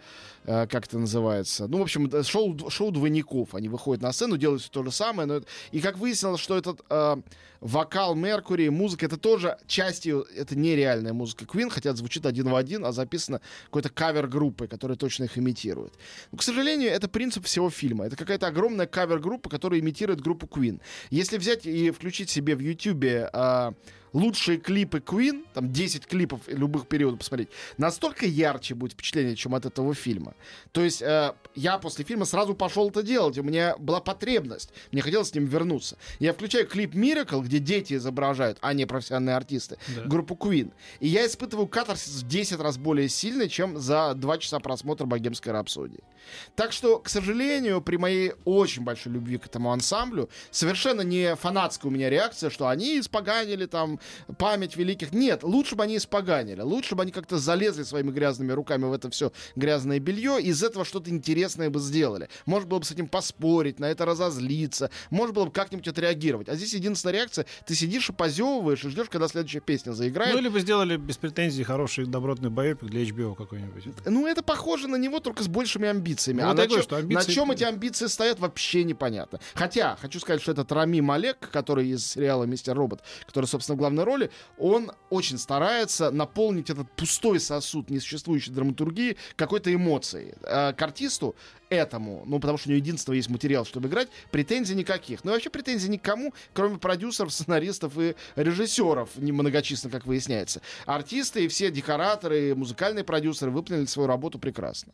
э, 0.45 0.67
как 0.67 0.85
это 0.85 0.97
называется? 0.97 1.67
Ну, 1.67 1.79
в 1.79 1.81
общем, 1.81 2.09
шоу, 2.23 2.69
шоу 2.69 2.91
двойников. 2.91 3.55
Они 3.55 3.67
выходят 3.67 4.01
на 4.01 4.13
сцену, 4.13 4.37
делают 4.37 4.61
все 4.61 4.71
то 4.71 4.83
же 4.83 4.91
самое. 4.91 5.27
Но 5.27 5.35
это... 5.35 5.47
И 5.71 5.81
как 5.81 5.97
выяснилось, 5.97 6.39
что 6.39 6.57
этот 6.57 6.81
э, 6.89 7.17
вокал 7.61 8.15
Меркури, 8.15 8.69
музыка, 8.69 9.05
это 9.05 9.17
тоже 9.17 9.57
частью, 9.67 10.25
это 10.35 10.57
нереальная 10.57 11.13
музыка 11.13 11.45
Queen, 11.45 11.69
хотя 11.69 11.93
звучит 11.93 12.25
один 12.25 12.49
в 12.49 12.55
один, 12.55 12.85
а 12.85 12.91
записано 12.91 13.41
какой-то 13.65 13.89
кавер-группой, 13.89 14.67
которая 14.69 14.97
точно 14.97 15.25
их 15.25 15.37
имитирует. 15.37 15.93
Но, 16.31 16.37
к 16.37 16.43
сожалению, 16.43 16.91
это 16.91 17.07
принцип 17.07 17.45
всего 17.45 17.69
фильма. 17.69 18.05
Это 18.05 18.15
какая-то 18.15 18.47
огромная 18.47 18.87
кавер-группа, 18.87 19.49
которая 19.49 19.79
имитирует 19.79 20.21
группу 20.21 20.45
Queen. 20.45 20.79
Если 21.09 21.37
взять 21.37 21.65
и 21.65 21.91
включить 21.91 22.29
себе 22.29 22.55
в 22.55 22.59
YouTube 22.59 23.03
э, 23.03 23.71
лучшие 24.13 24.57
клипы 24.57 24.99
Queen, 24.99 25.45
там 25.53 25.71
10 25.71 26.05
клипов 26.05 26.41
любых 26.47 26.87
периодов 26.87 27.19
посмотреть, 27.19 27.49
настолько 27.77 28.25
ярче 28.25 28.75
будет 28.75 28.93
впечатление, 28.93 29.35
чем 29.35 29.55
от 29.55 29.65
этого 29.65 29.93
фильма. 29.93 30.33
То 30.71 30.81
есть 30.81 31.01
э, 31.01 31.33
я 31.55 31.77
после 31.77 32.05
фильма 32.05 32.25
сразу 32.25 32.55
пошел 32.55 32.89
это 32.89 33.03
делать, 33.03 33.37
у 33.37 33.43
меня 33.43 33.75
была 33.77 33.99
потребность, 33.99 34.71
мне 34.91 35.01
хотелось 35.01 35.29
с 35.29 35.33
ним 35.33 35.45
вернуться. 35.45 35.97
Я 36.19 36.33
включаю 36.33 36.67
клип 36.67 36.95
Miracle, 36.95 37.43
где 37.43 37.59
дети 37.59 37.95
изображают, 37.95 38.57
а 38.61 38.73
не 38.73 38.85
профессиональные 38.85 39.35
артисты, 39.35 39.77
да. 39.95 40.03
группу 40.03 40.35
Queen, 40.35 40.71
и 40.99 41.07
я 41.07 41.25
испытываю 41.25 41.67
катарсис 41.67 42.23
в 42.23 42.27
10 42.27 42.59
раз 42.59 42.77
более 42.77 43.09
сильный, 43.09 43.49
чем 43.49 43.77
за 43.77 44.13
2 44.15 44.37
часа 44.37 44.59
просмотра 44.59 45.05
«Богемской 45.05 45.51
рапсодии». 45.51 46.03
Так 46.55 46.71
что, 46.71 46.99
к 46.99 47.09
сожалению, 47.09 47.81
при 47.81 47.97
моей 47.97 48.33
очень 48.45 48.83
большой 48.83 49.13
любви 49.13 49.37
к 49.37 49.45
этому 49.45 49.71
ансамблю, 49.71 50.29
совершенно 50.51 51.01
не 51.01 51.35
фанатская 51.35 51.91
у 51.91 51.93
меня 51.93 52.09
реакция, 52.09 52.49
что 52.49 52.67
они 52.67 52.99
испоганили 52.99 53.65
там 53.65 53.98
память 54.37 54.75
великих. 54.75 55.13
Нет, 55.13 55.43
лучше 55.43 55.75
бы 55.75 55.83
они 55.83 55.97
испоганили. 55.97 56.61
Лучше 56.61 56.95
бы 56.95 57.03
они 57.03 57.11
как-то 57.11 57.37
залезли 57.37 57.83
своими 57.83 58.11
грязными 58.11 58.51
руками 58.51 58.85
в 58.85 58.93
это 58.93 59.09
все 59.09 59.31
грязное 59.55 59.99
белье 59.99 60.41
и 60.41 60.49
из 60.49 60.63
этого 60.63 60.85
что-то 60.85 61.09
интересное 61.09 61.69
бы 61.69 61.79
сделали. 61.79 62.29
Может 62.45 62.67
было 62.67 62.79
бы 62.79 62.85
с 62.85 62.91
этим 62.91 63.07
поспорить, 63.07 63.79
на 63.79 63.85
это 63.85 64.05
разозлиться. 64.05 64.89
Может 65.09 65.35
было 65.35 65.45
бы 65.45 65.51
как-нибудь 65.51 65.87
отреагировать. 65.87 66.49
А 66.49 66.55
здесь 66.55 66.73
единственная 66.73 67.15
реакция, 67.15 67.45
ты 67.65 67.75
сидишь 67.75 68.09
и 68.09 68.13
позевываешь 68.13 68.83
и 68.83 68.89
ждешь, 68.89 69.07
когда 69.09 69.27
следующая 69.27 69.61
песня 69.61 69.91
заиграет. 69.91 70.33
Ну, 70.33 70.39
или 70.39 70.49
бы 70.49 70.59
сделали 70.59 70.97
без 70.97 71.17
претензий 71.17 71.63
хороший 71.63 72.05
добротный 72.05 72.49
боепик 72.49 72.89
для 72.89 73.03
HBO 73.03 73.35
какой-нибудь. 73.35 73.85
Ну, 74.05 74.27
это 74.27 74.43
похоже 74.43 74.87
на 74.87 74.95
него, 74.95 75.19
только 75.19 75.43
с 75.43 75.47
большими 75.47 75.87
амбициями. 75.87 76.41
Ну, 76.41 76.49
а 76.49 76.53
на, 76.53 76.67
чё, 76.67 76.81
что 76.81 76.97
амбиции... 76.97 77.27
на 77.27 77.33
чем 77.33 77.51
эти 77.51 77.63
амбиции 77.63 78.07
стоят, 78.07 78.39
вообще 78.39 78.83
непонятно. 78.83 79.39
Хотя, 79.53 79.95
хочу 80.01 80.19
сказать, 80.19 80.41
что 80.41 80.51
этот 80.51 80.71
Рами 80.71 80.99
Малек, 80.99 81.49
который 81.51 81.89
из 81.89 82.05
сериала 82.05 82.43
«Мистер 82.43 82.75
Робот», 82.75 83.01
который, 83.25 83.45
собственно, 83.45 83.77
главной 83.89 84.03
роли, 84.03 84.31
он 84.57 84.91
очень 85.09 85.37
старается 85.37 86.11
наполнить 86.11 86.69
этот 86.69 86.89
пустой 86.91 87.39
сосуд 87.39 87.89
несуществующей 87.89 88.53
драматургии 88.53 89.17
какой-то 89.35 89.73
эмоцией. 89.73 90.33
А 90.43 90.73
к 90.73 90.81
артисту 90.81 91.35
этому, 91.69 92.23
ну, 92.25 92.39
потому 92.39 92.57
что 92.57 92.69
у 92.69 92.71
него 92.71 92.77
единственного 92.79 93.15
есть 93.15 93.29
материал, 93.29 93.65
чтобы 93.65 93.87
играть, 93.89 94.09
претензий 94.31 94.75
никаких. 94.75 95.23
Ну, 95.23 95.31
и 95.31 95.33
вообще 95.33 95.49
претензий 95.49 95.89
никому, 95.89 96.33
кроме 96.53 96.77
продюсеров, 96.77 97.31
сценаристов 97.33 97.97
и 97.97 98.15
режиссеров, 98.35 99.09
немногочисленно, 99.17 99.91
как 99.91 100.05
выясняется. 100.05 100.61
Артисты 100.85 101.45
и 101.45 101.47
все 101.47 101.71
декораторы, 101.71 102.49
и 102.49 102.53
музыкальные 102.53 103.03
продюсеры 103.03 103.51
выполнили 103.51 103.85
свою 103.85 104.07
работу 104.07 104.39
прекрасно. 104.39 104.93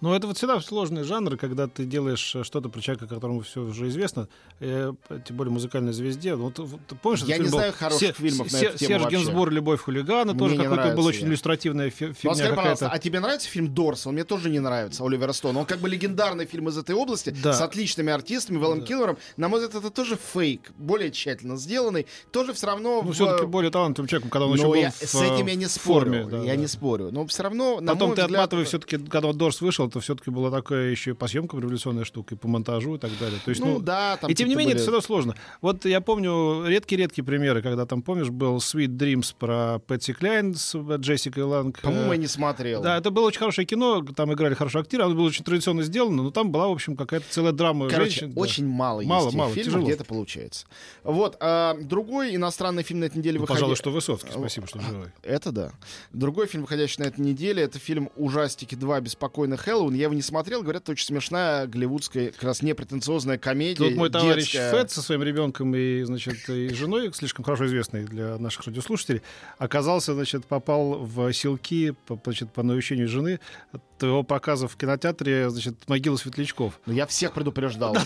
Ну, 0.00 0.14
это 0.14 0.26
вот 0.28 0.36
всегда 0.36 0.60
сложный 0.60 1.02
жанр, 1.02 1.36
когда 1.36 1.66
ты 1.66 1.84
делаешь 1.84 2.20
что-то 2.20 2.68
про 2.68 2.80
человека, 2.80 3.08
которому 3.08 3.40
все 3.40 3.62
уже 3.62 3.88
известно, 3.88 4.28
э, 4.60 4.92
тем 5.26 5.36
более 5.36 5.52
музыкальной 5.52 5.92
звезде. 5.92 6.36
Вот, 6.36 6.60
вот, 6.60 6.80
помнишь, 7.02 7.22
Я 7.24 7.38
не 7.38 7.46
знаю 7.46 7.72
хороших 7.72 8.16
Се- 8.16 8.22
фильмов 8.22 8.52
на 8.52 8.56
эту 8.58 8.78
тему 8.78 9.00
Серж 9.00 9.12
Генсбур 9.12 9.50
«Любовь 9.50 9.80
хулигана» 9.80 10.32
Мне 10.32 10.38
тоже 10.38 10.56
какой-то 10.56 10.94
был 10.94 11.06
очень 11.06 11.26
иллюстративная 11.26 11.90
фи- 11.90 12.12
фигня 12.12 12.30
ну, 12.30 12.34
скажи, 12.34 12.54
пожалуйста, 12.54 12.90
а 12.90 12.98
тебе 12.98 13.18
нравится 13.20 13.48
фильм 13.48 13.74
«Дорс»? 13.74 14.06
Он 14.06 14.14
мне 14.14 14.24
тоже 14.24 14.48
не 14.48 14.60
нравится, 14.60 15.04
Оливера 15.04 15.32
Стоуна. 15.32 15.60
Он 15.60 15.66
как 15.66 15.80
бы 15.80 15.88
легендарный 15.88 16.13
легендарный 16.14 16.46
фильм 16.46 16.68
из 16.68 16.78
этой 16.78 16.94
области 16.94 17.30
да. 17.42 17.52
с 17.52 17.60
отличными 17.60 18.12
артистами, 18.12 18.58
Вэллом 18.58 18.80
да. 18.80 18.86
Киллером. 18.86 19.18
На 19.36 19.48
мой 19.48 19.60
взгляд, 19.60 19.82
это 19.82 19.90
тоже 19.90 20.16
фейк, 20.16 20.72
более 20.78 21.10
тщательно 21.10 21.56
сделанный. 21.56 22.06
Тоже 22.30 22.52
все 22.52 22.66
равно... 22.66 23.02
Ну, 23.02 23.10
в... 23.10 23.14
все-таки 23.14 23.46
более 23.46 23.70
талантливым 23.70 24.08
человеком, 24.08 24.30
когда 24.30 24.46
он 24.46 24.50
Но 24.50 24.56
еще 24.56 24.66
был 24.66 24.74
я, 24.74 24.90
в, 24.90 24.94
С 24.94 25.14
этим 25.14 25.46
я 25.46 25.54
не 25.54 25.66
спорю. 25.66 25.94
Форме, 25.94 26.24
да, 26.24 26.38
я 26.38 26.54
да. 26.54 26.56
не 26.56 26.66
спорю. 26.66 27.10
Но 27.10 27.26
все 27.26 27.42
равно, 27.42 27.80
на 27.80 27.92
Потом 27.92 28.10
ты 28.10 28.22
взгляд... 28.22 28.30
отматывай 28.30 28.64
все-таки, 28.64 28.98
когда 28.98 29.32
Дорс 29.32 29.60
вышел, 29.60 29.90
то 29.90 30.00
все-таки 30.00 30.30
была 30.30 30.50
такая 30.50 30.90
еще 30.90 31.10
и 31.10 31.14
по 31.14 31.26
съемкам 31.26 31.60
революционная 31.60 32.04
штука, 32.04 32.34
и 32.34 32.38
по 32.38 32.48
монтажу 32.48 32.96
и 32.96 32.98
так 32.98 33.10
далее. 33.18 33.40
То 33.44 33.50
есть, 33.50 33.60
ну, 33.60 33.74
ну 33.74 33.80
да, 33.80 34.16
там 34.16 34.30
И 34.30 34.34
тем 34.34 34.48
не 34.48 34.54
менее, 34.54 34.74
были... 34.74 34.76
это 34.76 34.82
все 34.82 34.90
равно 34.90 35.04
сложно. 35.04 35.34
Вот 35.60 35.84
я 35.84 36.00
помню 36.00 36.64
редкие-редкие 36.66 37.24
примеры, 37.24 37.62
когда 37.62 37.86
там, 37.86 38.02
помнишь, 38.02 38.30
был 38.30 38.58
Sweet 38.58 38.96
Dreams 38.96 39.34
про 39.38 39.80
Пэтси 39.86 40.12
Кляйн 40.12 40.54
с 40.54 40.76
Джессикой 40.76 41.44
Ланг. 41.44 41.80
По-моему, 41.80 42.12
я 42.12 42.18
не 42.18 42.26
смотрел. 42.26 42.82
Да, 42.82 42.96
это 42.98 43.10
было 43.10 43.26
очень 43.26 43.38
хорошее 43.38 43.66
кино, 43.66 44.04
там 44.14 44.32
играли 44.32 44.54
хорошие 44.54 44.82
актеры, 44.82 45.04
оно 45.04 45.14
было 45.14 45.26
очень 45.26 45.44
традиционно 45.44 45.82
сделано, 45.82 46.03
но 46.10 46.30
там 46.30 46.50
была, 46.50 46.68
в 46.68 46.72
общем, 46.72 46.96
какая-то 46.96 47.26
целая 47.30 47.52
драма 47.52 47.88
Короче, 47.88 48.20
женщин. 48.20 48.32
очень 48.36 48.64
да. 48.64 48.74
мало, 48.74 49.02
мало 49.02 49.24
есть 49.26 49.36
мало, 49.36 49.50
фильмов, 49.50 49.66
тяжело. 49.66 49.84
где 49.84 49.92
это 49.92 50.04
получается. 50.04 50.66
Вот, 51.02 51.36
а, 51.40 51.76
другой 51.80 52.34
иностранный 52.34 52.82
фильм 52.82 53.00
на 53.00 53.04
этой 53.04 53.18
неделе 53.18 53.38
ну, 53.38 53.42
выходил... 53.42 53.60
Пожалуй, 53.60 53.76
что 53.76 53.90
Высоцкий, 53.90 54.30
спасибо, 54.32 54.66
что 54.66 54.80
живой. 54.80 55.08
Это 55.22 55.52
да. 55.52 55.72
Другой 56.12 56.46
фильм, 56.46 56.62
выходящий 56.62 57.02
на 57.02 57.06
этой 57.06 57.20
неделе, 57.20 57.62
это 57.62 57.78
фильм 57.78 58.10
«Ужастики 58.16 58.74
2. 58.74 59.00
Беспокойный 59.00 59.56
Хэллоуин». 59.56 59.94
Я 59.94 60.04
его 60.04 60.14
не 60.14 60.22
смотрел, 60.22 60.62
говорят, 60.62 60.82
это 60.82 60.92
очень 60.92 61.06
смешная 61.06 61.66
голливудская, 61.66 62.30
как 62.30 62.42
раз 62.42 62.62
непретенциозная 62.62 63.38
комедия. 63.38 63.76
Тут 63.88 63.96
мой 63.96 64.10
товарищ 64.10 64.52
детская. 64.52 64.70
Фэт 64.70 64.90
со 64.90 65.02
своим 65.02 65.22
ребенком 65.22 65.74
и, 65.74 66.02
значит, 66.02 66.48
и 66.48 66.68
женой, 66.70 67.12
слишком 67.12 67.44
хорошо 67.44 67.66
известный 67.66 68.04
для 68.04 68.38
наших 68.38 68.66
радиослушателей, 68.66 69.22
оказался, 69.58 70.14
значит, 70.14 70.46
попал 70.46 70.98
в 71.04 71.32
силки, 71.32 71.94
значит, 72.24 72.52
по 72.52 72.62
наущению 72.62 73.08
жены 73.08 73.40
твоего 74.04 74.22
показа 74.22 74.68
в 74.68 74.76
кинотеатре, 74.76 75.48
значит, 75.50 75.74
могила 75.88 76.16
светлячков. 76.16 76.78
Ну, 76.86 76.92
я 76.92 77.06
всех 77.06 77.32
предупреждал. 77.32 77.96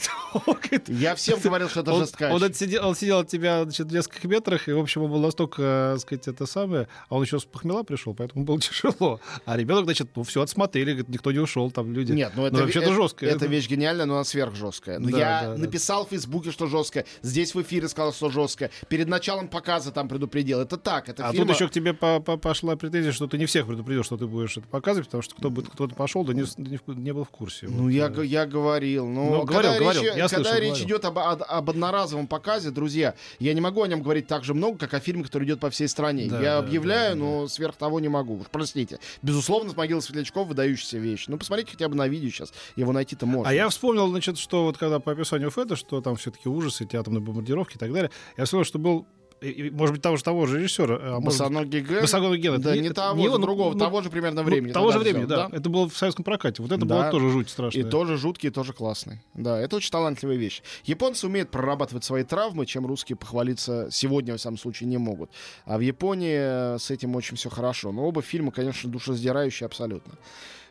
Я 0.87 1.15
всем 1.15 1.41
говорил, 1.41 1.69
что 1.69 1.81
это 1.81 1.95
жесткач. 1.95 2.33
Он, 2.33 2.55
сидел, 2.55 2.87
он 2.87 2.95
сидел 2.95 3.19
от 3.21 3.29
тебя 3.29 3.65
значит, 3.65 3.89
в 3.89 3.93
нескольких 3.93 4.25
метрах, 4.25 4.69
и, 4.69 4.73
в 4.73 4.79
общем, 4.79 5.03
он 5.03 5.11
был 5.11 5.21
настолько, 5.21 5.93
так 5.95 6.01
сказать, 6.01 6.29
это 6.29 6.47
самое, 6.47 6.89
а 7.09 7.17
он 7.17 7.23
еще 7.23 7.39
с 7.39 7.45
похмела 7.45 7.83
пришел, 7.83 8.15
поэтому 8.15 8.45
было 8.45 8.61
тяжело. 8.61 9.21
А 9.45 9.57
ребенок, 9.57 9.85
значит, 9.85 10.11
ну, 10.15 10.23
все 10.23 10.43
отсмотрели, 10.43 10.93
говорит, 10.93 11.09
никто 11.09 11.33
не 11.33 11.39
ушел, 11.39 11.71
там 11.71 11.93
люди. 11.93 12.13
Нет, 12.13 12.33
ну 12.37 12.47
это, 12.47 12.57
ну, 12.57 12.63
вообще-то 12.63 12.93
жестко. 12.93 13.27
Это 13.27 13.47
вещь 13.47 13.69
гениальная, 13.69 14.07
но 14.07 14.15
она 14.15 14.25
сверхжесткая. 14.25 14.99
Но 14.99 15.11
да, 15.11 15.19
я 15.19 15.55
написал 15.57 16.07
в 16.07 16.11
Фейсбуке, 16.11 16.53
что 16.53 16.67
жесткая, 16.67 17.07
здесь 17.23 17.55
в 17.55 17.63
эфире 17.63 17.89
сказал, 17.89 18.13
что 18.13 18.31
жесткая, 18.31 18.71
перед 18.89 19.09
началом 19.09 19.49
показа 19.49 19.91
там 19.91 20.09
предупредил. 20.09 20.61
Это 20.61 20.77
так, 20.77 21.09
это 21.09 21.27
А 21.27 21.33
тут 21.33 21.49
еще 21.51 21.69
к 21.69 21.73
тебе 21.73 21.93
по 21.93 22.17
-по 22.17 22.39
пошла 22.39 22.77
претензия, 22.77 23.13
что 23.13 23.27
ты 23.27 23.39
не 23.39 23.47
всех 23.47 23.67
предупредил, 23.67 24.05
что 24.05 24.17
ты 24.17 24.27
будешь 24.27 24.57
это 24.57 24.67
показывать, 24.69 25.09
потому 25.09 25.23
что 25.23 25.35
кто 25.35 25.51
бы 25.51 25.63
кто-то 25.89 25.95
пошел, 25.97 26.25
да 26.25 26.35
не, 26.35 26.45
не, 26.57 26.79
не 26.87 27.13
был 27.13 27.25
в 27.25 27.31
курсе. 27.31 27.67
Ну, 27.69 27.85
вот. 27.85 27.89
я, 27.89 28.09
я 28.23 28.47
говорил. 28.47 29.07
Ну, 29.07 29.25
ну 29.25 29.45
говорил, 29.45 29.73
когда 29.73 29.79
говорил. 29.79 30.03
Речь, 30.03 30.17
я 30.17 30.29
когда 30.29 30.51
слышал, 30.51 30.55
речь 30.55 30.69
говорил. 30.71 30.87
идет 30.87 31.05
об, 31.05 31.19
об, 31.19 31.43
об 31.47 31.71
одноразовом 31.71 32.27
показе, 32.27 32.71
друзья, 32.71 33.15
я 33.39 33.55
не 33.55 33.61
могу 33.61 33.83
о 33.83 33.89
нем 33.89 34.03
говорить 34.03 34.27
так 34.27 34.45
же 34.45 34.55
много, 34.55 34.79
как 34.79 34.95
о 34.95 35.01
фильме, 35.01 35.25
который 35.25 35.45
идет 35.45 35.61
по 35.61 35.71
всей 35.71 35.89
стране. 35.89 36.27
Да, 36.29 36.41
я 36.41 36.59
объявляю, 36.59 37.15
да, 37.15 37.19
да, 37.19 37.25
но 37.25 37.43
да. 37.43 37.49
сверх 37.49 37.77
того 37.77 38.01
не 38.01 38.09
могу. 38.09 38.39
Уж 38.39 38.47
простите. 38.51 38.99
Безусловно, 39.23 39.71
с 39.71 39.77
могилы 39.77 40.03
светлячков 40.03 40.49
выдающаяся 40.49 40.99
вещь. 40.99 41.25
Ну, 41.29 41.39
посмотрите 41.39 41.73
хотя 41.73 41.89
бы 41.89 41.97
на 41.97 42.09
видео 42.09 42.31
сейчас. 42.31 42.53
Его 42.77 42.93
найти-то 42.93 43.27
можно. 43.27 43.49
А 43.49 43.55
я 43.55 43.69
вспомнил, 43.69 44.09
значит, 44.09 44.39
что 44.39 44.65
вот 44.65 44.79
когда 44.79 45.01
по 45.01 45.13
описанию 45.13 45.51
Феда, 45.51 45.77
что 45.77 46.01
там 46.01 46.17
все-таки 46.17 46.49
ужасы, 46.49 46.85
эти 46.85 46.97
атомные 46.97 47.21
бомбардировки 47.21 47.77
и 47.77 47.79
так 47.79 47.93
далее, 47.93 48.11
я 48.37 48.45
вспомнил, 48.45 48.65
что 48.65 48.79
был 48.79 49.07
и, 49.41 49.71
может 49.71 49.95
быть, 49.95 50.03
того 50.03 50.17
же 50.17 50.25
того 50.25 50.47
же 50.47 50.59
режиссера. 50.59 50.99
А 51.01 51.21
Босоногий 51.21 51.81
Ген? 51.81 52.01
Босоногий 52.01 52.43
Ген. 52.43 52.61
Да, 52.61 52.75
не, 52.75 52.83
не 52.83 52.91
того, 52.91 53.19
не, 53.19 53.29
же, 53.29 53.39
другого, 53.39 53.73
ну, 53.73 53.79
того 53.79 54.03
же 54.03 54.11
примерно 54.11 54.43
ну, 54.43 54.49
времени. 54.49 54.73
Того 54.73 54.91
же 54.91 54.99
времени, 54.99 55.25
да. 55.25 55.49
да. 55.49 55.57
Это 55.57 55.69
было 55.69 55.89
в 55.89 55.97
советском 55.97 56.25
прокате. 56.25 56.63
Вот 56.63 56.73
это 56.73 56.85
да. 56.85 57.03
было 57.03 57.11
тоже 57.11 57.31
жуть 57.31 57.51
страшная. 57.51 57.85
И 57.85 57.89
тоже 57.89 58.17
жуткий, 58.17 58.49
и 58.49 58.51
тоже 58.51 58.73
классный. 58.73 59.21
Да, 59.35 59.59
это 59.61 59.77
очень 59.77 59.91
талантливая 59.91 60.37
вещь. 60.37 60.63
Японцы 60.85 61.27
умеют 61.27 61.51
прорабатывать 61.51 62.05
свои 62.05 62.25
травмы, 62.25 62.67
чем 62.67 62.87
русские 62.87 63.17
похвалиться 63.17 63.89
сегодня, 63.91 64.37
в 64.37 64.41
самом 64.41 64.59
случае, 64.59 64.89
не 64.89 64.99
могут. 64.99 65.31
А 65.65 65.79
в 65.79 65.81
Японии 65.81 66.79
с 66.79 66.91
этим 66.91 67.15
очень 67.15 67.37
все 67.37 67.51
хорошо. 67.51 67.93
Но 67.93 68.07
оба 68.07 68.23
фильма, 68.23 68.51
конечно, 68.51 68.91
душераздирающие 68.91 69.67
абсолютно. 69.67 70.15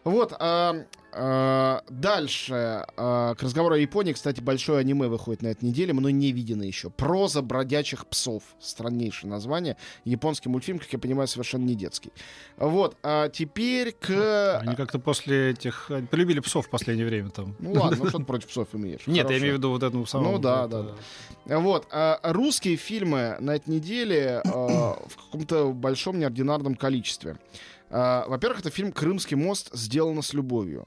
Вот, 0.04 0.34
а, 0.40 0.86
а, 1.12 1.82
дальше. 1.90 2.86
а, 2.96 3.36
к 3.36 3.42
разговору 3.42 3.76
о 3.76 3.78
Японии, 3.78 4.14
кстати, 4.14 4.40
большое 4.40 4.80
аниме 4.80 5.08
выходит 5.08 5.42
на 5.42 5.48
этой 5.48 5.66
неделе, 5.66 5.94
мной 5.94 6.14
не 6.14 6.32
видено 6.32 6.64
еще. 6.64 6.90
«Проза 6.90 7.42
бродячих 7.42 8.06
псов». 8.08 8.44
Страннейшее 8.60 9.30
название. 9.30 9.78
Японский 10.06 10.50
мультфильм, 10.50 10.80
как 10.80 10.92
я 10.94 11.00
понимаю, 11.00 11.28
совершенно 11.28 11.64
не 11.64 11.76
детский. 11.76 12.12
Вот, 12.58 12.98
а 13.04 13.30
теперь 13.30 13.94
к... 13.94 14.60
Они 14.60 14.76
как-то 14.76 15.00
после 15.00 15.52
этих... 15.52 15.92
Полюбили 16.12 16.40
псов 16.40 16.68
в 16.68 16.70
последнее 16.70 17.08
время 17.08 17.30
там. 17.30 17.56
Ну 17.60 17.74
ладно, 17.74 17.98
ну 17.98 18.06
что 18.10 18.20
ты 18.20 18.26
против 18.26 18.48
псов 18.48 18.70
имеешь? 18.74 19.08
Нет, 19.08 19.30
я 19.30 19.40
имею 19.40 19.56
в 19.56 19.58
виду 19.58 19.72
вот 19.72 19.84
эту 19.84 20.06
самую... 20.06 20.34
Ну 20.34 20.40
да, 20.40 20.68
да, 20.68 20.86
э, 21.46 21.58
Вот, 21.58 21.88
а, 21.92 22.20
русские 22.24 22.76
фильмы 22.76 23.38
на 23.40 23.56
этой 23.56 23.70
неделе 23.70 24.42
а, 24.46 25.00
в 25.08 25.16
каком-то 25.16 25.72
большом 25.72 26.20
неординарном 26.20 26.76
количестве. 26.76 27.38
А, 27.90 28.26
Во-первых, 28.28 28.60
это 28.60 28.70
фильм 28.70 28.92
«Крымский 28.92 29.38
мост. 29.38 29.70
Сделано 29.74 30.22
с 30.22 30.34
любовью». 30.34 30.86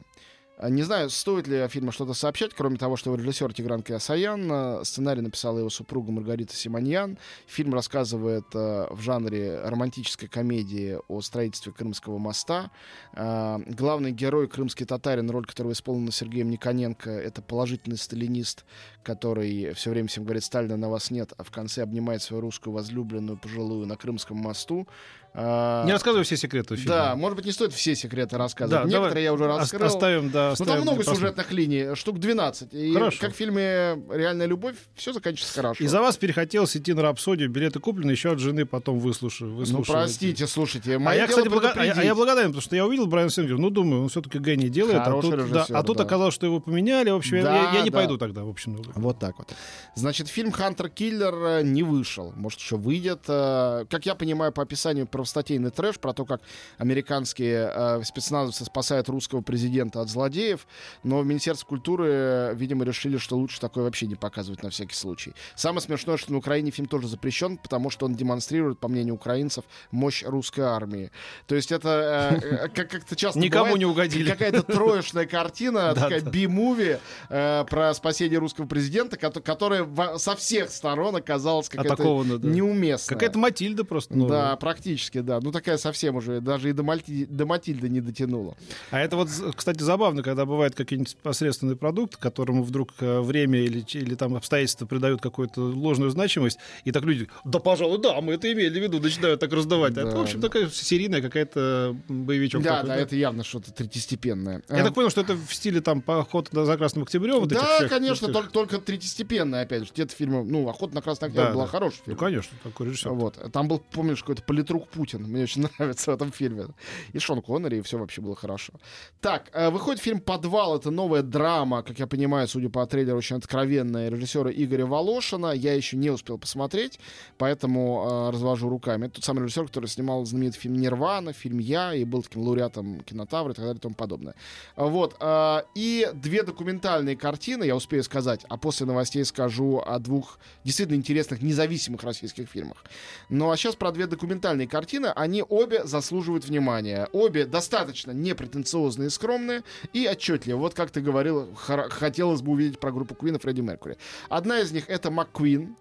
А, 0.59 0.69
Не 0.69 0.83
знаю, 0.83 1.09
стоит 1.09 1.49
ли 1.49 1.57
о 1.57 1.69
фильме 1.69 1.91
что-то 1.91 2.13
сообщать, 2.13 2.53
кроме 2.55 2.77
того, 2.77 2.97
что 2.97 3.15
режиссер 3.15 3.55
Тигран 3.55 3.83
Киасаян, 3.83 4.49
а, 4.53 4.85
сценарий 4.85 5.23
написала 5.23 5.59
его 5.59 5.71
супруга 5.71 6.13
Маргарита 6.13 6.55
Симоньян. 6.55 7.19
Фильм 7.47 7.73
рассказывает 7.73 8.45
а, 8.55 8.93
в 8.95 9.01
жанре 9.01 9.59
романтической 9.63 10.29
комедии 10.29 10.99
о 11.09 11.23
строительстве 11.23 11.73
Крымского 11.73 12.19
моста. 12.19 12.71
А, 13.15 13.59
Главный 13.67 14.13
герой, 14.13 14.49
крымский 14.49 14.85
татарин, 14.85 15.31
роль 15.31 15.47
которого 15.47 15.73
исполнена 15.73 16.13
Сергеем 16.13 16.51
Никоненко, 16.51 17.11
это 17.11 17.41
положительный 17.41 17.97
сталинист, 17.97 18.67
который 19.03 19.73
все 19.73 19.89
время 19.89 20.09
всем 20.09 20.25
говорит 20.25 20.45
«Сталина 20.45 20.77
на 20.77 20.91
вас 20.91 21.11
нет», 21.11 21.33
а 21.39 21.43
в 21.43 21.51
конце 21.51 21.83
обнимает 21.83 22.21
свою 22.21 22.43
русскую 22.43 22.75
возлюбленную 22.75 23.39
пожилую 23.39 23.87
на 23.87 23.97
Крымском 23.97 24.37
мосту. 24.37 24.87
А, 25.33 25.85
Не 25.85 25.93
рассказывай 25.93 26.25
все 26.25 26.37
секреты 26.37 26.75
фильма. 26.77 26.95
Да, 26.95 27.17
может 27.17 27.37
быть, 27.37 27.47
не 27.47 27.53
стоит 27.53 27.73
все 27.73 27.95
секреты 27.95 28.37
рассказывать. 28.37 28.83
Да, 28.83 28.89
Некоторые 28.89 29.11
давай 29.11 29.23
я 29.23 29.33
уже 29.33 29.47
раскрыл. 29.47 29.87
Оставим, 29.87 30.31
да, 30.31 30.47
Ну, 30.49 30.53
оставим 30.53 30.73
там 30.73 30.83
много 30.83 31.05
сюжетных 31.05 31.53
линий, 31.53 31.95
штук 31.95 32.19
12. 32.19 32.75
И 32.75 32.93
Хорошо. 32.93 33.19
как 33.21 33.33
в 33.33 33.37
фильме 33.37 34.03
«Реальная 34.11 34.47
любовь» 34.47 34.75
все 34.97 35.13
заканчивается 35.13 35.55
хорошо. 35.55 35.85
И 35.85 35.87
за 35.87 36.01
вас 36.01 36.17
перехотелось 36.17 36.77
идти 36.77 36.93
на 36.95 37.03
рапсодию, 37.03 37.49
билеты 37.49 37.79
куплены, 37.79 38.11
еще 38.11 38.33
от 38.33 38.41
жены 38.41 38.67
потом 38.67 38.99
выслушаю. 38.99 39.51
Ну, 39.53 39.57
выслушиваете. 39.59 39.93
простите, 39.93 40.47
слушайте. 40.47 40.97
А 41.05 41.15
я, 41.15 41.27
кстати, 41.29 41.47
блага- 41.49 41.73
а 41.77 41.85
я- 41.85 41.93
а 41.93 42.03
я 42.03 42.15
благодарен, 42.17 42.49
потому 42.49 42.63
что 42.63 42.75
я 42.75 42.85
увидел 42.85 43.07
Брайана 43.07 43.31
Сингера, 43.31 43.57
ну, 43.59 43.71
думаю, 43.71 44.03
он 44.03 44.09
все-таки 44.09 44.39
гений 44.39 44.69
делает, 44.69 44.97
а 44.99 45.05
Хороший 45.05 45.31
тут, 45.31 45.39
да, 45.39 45.45
режиссер, 45.61 45.77
а 45.77 45.83
тут 45.85 45.97
да. 45.99 46.03
оказалось, 46.05 46.35
что 46.35 46.47
его 46.47 46.59
поменяли, 46.61 47.11
в 47.11 47.15
общем, 47.17 47.37
я- 47.37 47.43
Да, 47.45 47.57
я, 47.57 47.73
я 47.75 47.83
не 47.83 47.91
да. 47.91 47.99
пойду 47.99 48.19
тогда, 48.19 48.43
в 48.43 48.49
общем. 48.49 48.73
ну, 48.77 48.83
Вот 48.97 49.19
так 49.21 49.39
вот. 49.39 49.55
Значит, 49.95 50.27
фильм 50.29 50.51
«Хантер 50.51 50.89
Киллер» 50.89 51.35
э, 51.35 51.63
не 51.63 51.83
вышел. 51.85 52.33
Может, 52.35 52.59
еще 52.59 52.77
выйдет. 52.77 53.21
Э, 53.29 53.85
Как 53.89 54.07
я 54.07 54.15
понимаю, 54.17 54.51
по 54.53 54.63
описанию 54.63 55.07
правостатейный 55.21 55.71
трэш 55.71 55.99
про 55.99 56.15
то, 56.15 56.25
как 56.25 56.41
американские 56.79 57.71
э, 57.75 58.03
спецназовцы 58.05 58.65
спасают 58.65 59.09
русского 59.11 59.43
президента 59.43 60.01
от 60.01 60.09
злодеев. 60.09 60.67
Но 61.03 61.21
в 61.21 61.27
Министерстве 61.27 61.67
культуры, 61.69 62.09
э, 62.09 62.55
видимо, 62.55 62.85
решили, 62.87 63.19
что 63.19 63.37
лучше 63.37 63.61
такое 63.61 63.85
вообще 63.85 64.07
не 64.07 64.15
показывать 64.15 64.63
на 64.63 64.71
всякий 64.71 64.95
случай. 64.95 65.35
Самое 65.57 65.83
смешное, 65.83 66.17
что 66.17 66.33
на 66.33 66.39
Украине 66.39 66.71
фильм 66.71 66.89
тоже 66.89 67.07
запрещен, 67.07 67.59
потому 67.59 67.91
что 67.91 68.07
он 68.07 68.15
демонстрирует, 68.15 68.79
по 68.79 68.89
мнению 68.89 69.15
украинцев, 69.15 69.65
мощь 69.91 70.25
русской 70.25 70.63
армии. 70.63 71.11
То 71.47 71.55
есть 71.55 71.71
это, 71.71 72.41
э, 72.41 72.47
э, 72.47 72.69
как 72.69 72.91
как-то 72.91 73.15
часто 73.15 73.39
Никому 73.41 73.65
бывает, 73.65 73.79
не 73.79 73.85
угодили. 73.85 74.31
Какая-то 74.31 74.63
троечная 74.63 75.27
картина, 75.27 75.95
такая 75.95 76.23
би-муви 76.23 76.99
э, 77.29 77.65
про 77.69 77.93
спасение 77.93 78.39
русского 78.39 78.67
президента, 78.67 79.17
кото- 79.19 79.43
которая 79.43 79.87
со 80.17 80.35
всех 80.35 80.71
сторон 80.71 81.17
оказалась 81.17 81.69
какая-то 81.69 82.03
неуместная. 82.39 83.17
Какая-то 83.17 83.39
Матильда 83.39 83.85
просто. 83.85 84.17
ну, 84.17 84.29
Да, 84.29 84.57
практически, 84.57 85.10
да. 85.19 85.41
Ну, 85.43 85.53
такая 85.53 85.77
совсем 85.77 86.17
уже, 86.17 86.41
даже 86.41 86.71
и 86.71 86.73
до, 86.73 86.83
Мальти- 86.83 87.27
до 87.27 87.47
Матильды 87.47 87.89
не 87.89 88.01
дотянула. 88.01 88.57
А 88.91 89.01
это 89.01 89.17
вот, 89.17 89.29
кстати, 89.57 89.83
забавно, 89.83 90.23
когда 90.23 90.47
бывает 90.47 90.75
какой-нибудь 90.75 91.17
посредственный 91.23 91.77
продукт, 91.77 92.17
которому 92.17 92.63
вдруг 92.63 92.93
э, 93.01 93.21
время 93.21 93.61
или, 93.61 93.85
или 93.95 94.15
там 94.15 94.37
обстоятельства 94.37 94.87
придают 94.87 95.21
какую-то 95.21 95.61
ложную 95.63 96.11
значимость, 96.11 96.59
и 96.85 96.93
так 96.93 97.05
люди, 97.05 97.29
да, 97.45 97.59
пожалуй, 97.59 97.99
да, 98.01 98.21
мы 98.21 98.35
это 98.35 98.53
имели 98.53 98.79
в 98.79 98.83
виду, 98.83 99.01
начинают 99.01 99.41
так 99.41 99.53
раздавать. 99.53 99.93
А 99.93 99.95
Да, 99.97 100.09
это, 100.09 100.17
в 100.17 100.21
общем, 100.21 100.41
да. 100.41 100.49
такая 100.49 100.69
серийная 100.71 101.21
какая-то 101.23 101.97
боевичок. 102.09 102.63
да, 102.63 102.77
такой, 102.83 102.89
да, 102.89 102.97
это 102.97 103.17
явно 103.17 103.45
что-то 103.45 103.73
третьестепенное. 103.73 104.63
Я 104.69 104.81
Э, 104.81 104.85
так 104.85 104.95
понял, 104.95 105.11
что 105.11 105.21
это 105.21 105.35
в 105.35 105.53
стиле 105.55 105.81
там 105.81 106.01
поход 106.03 106.49
за 106.53 106.77
Красным 106.77 107.03
Октябрем. 107.05 107.41
вот 107.41 107.49
да, 107.49 107.77
всех- 107.77 107.89
конечно, 107.91 108.27
этих- 108.27 108.35
только, 108.35 108.51
только 108.51 108.79
третьестепенное, 108.79 109.63
опять 109.63 109.85
же. 109.85 109.91
Те 109.93 110.07
фильмы, 110.07 110.45
ну, 110.45 110.69
«Охота 110.69 110.95
на 110.95 111.03
Красный 111.03 111.29
Октябрь» 111.29 111.49
Да, 111.49 111.55
была 111.55 111.65
да. 111.65 111.71
хороший 111.71 111.99
Ну, 112.01 112.05
фильм. 112.07 112.19
конечно, 112.19 112.57
такой 112.63 112.87
режиссер. 112.87 113.11
Вот. 113.13 113.39
Там 113.53 113.69
был, 113.69 113.83
помнишь, 113.91 114.21
какой-то 114.21 114.43
политрук 114.43 114.89
Путин. 115.01 115.23
Мне 115.23 115.45
очень 115.45 115.63
нравится 115.79 116.11
в 116.11 116.15
этом 116.15 116.31
фильме. 116.31 116.67
И 117.15 117.19
Шон 117.19 117.41
Коннери, 117.41 117.79
и 117.79 117.81
все 117.81 117.97
вообще 117.97 118.21
было 118.21 118.37
хорошо. 118.37 118.73
Так, 119.21 119.51
э, 119.55 119.71
выходит 119.71 120.03
фильм 120.03 120.21
«Подвал». 120.21 120.77
Это 120.77 120.91
новая 120.91 121.23
драма, 121.23 121.83
как 121.83 121.99
я 121.99 122.07
понимаю, 122.07 122.47
судя 122.49 122.69
по 122.69 122.87
трейлеру, 122.87 123.17
очень 123.19 123.37
откровенная, 123.37 124.11
режиссера 124.11 124.51
Игоря 124.51 124.85
Волошина. 124.85 125.53
Я 125.53 125.75
еще 125.75 125.97
не 125.97 126.11
успел 126.11 126.37
посмотреть, 126.37 127.01
поэтому 127.39 128.29
э, 128.29 128.31
развожу 128.33 128.69
руками. 128.69 129.07
Это 129.07 129.15
тот 129.15 129.25
самый 129.25 129.45
режиссер, 129.45 129.69
который 129.69 129.87
снимал 129.87 130.27
знаменитый 130.27 130.61
фильм 130.61 130.75
«Нирвана», 130.77 131.33
фильм 131.33 131.59
«Я», 131.59 131.95
и 131.95 132.05
был 132.05 132.23
таким 132.23 132.43
лауреатом 132.43 133.01
кинотавра 133.01 133.53
и 133.53 133.55
так 133.55 133.65
далее 133.65 133.79
и 133.79 133.81
тому 133.81 133.95
подобное. 133.95 134.35
Вот. 134.77 135.17
э, 135.19 135.63
И 135.75 136.09
две 136.13 136.43
документальные 136.43 137.17
картины, 137.17 137.65
я 137.65 137.75
успею 137.75 138.05
сказать, 138.05 138.45
а 138.51 138.59
после 138.59 138.85
новостей 138.85 139.25
скажу 139.25 139.83
о 139.87 139.99
двух 139.99 140.39
действительно 140.63 140.97
интересных 140.97 141.41
независимых 141.41 142.03
российских 142.03 142.51
фильмах. 142.51 142.85
Ну 143.31 143.51
а 143.51 143.57
сейчас 143.57 143.77
про 143.77 143.93
две 143.93 144.07
документальные 144.07 144.69
картины. 144.69 144.90
Они 144.99 145.45
обе 145.49 145.85
заслуживают 145.85 146.45
внимания. 146.45 147.09
Обе 147.13 147.47
достаточно 147.47 148.11
непретенциозные 148.11 149.11
скромные 149.11 149.63
и 149.93 150.07
отчетливые. 150.07 150.61
Вот 150.61 150.75
как 150.75 150.91
ты 150.91 151.01
говорил, 151.01 151.55
хотелось 151.55 152.43
бы 152.43 152.53
увидеть 152.53 152.81
про 152.81 152.93
группу 152.93 153.15
Куин 153.15 153.37
и 153.37 153.39
Фредди 153.39 153.61
Меркури. 153.61 153.97
Одна 154.29 154.61
из 154.61 154.73
них 154.73 154.89
это 154.89 155.11
МакКуин. 155.11 155.77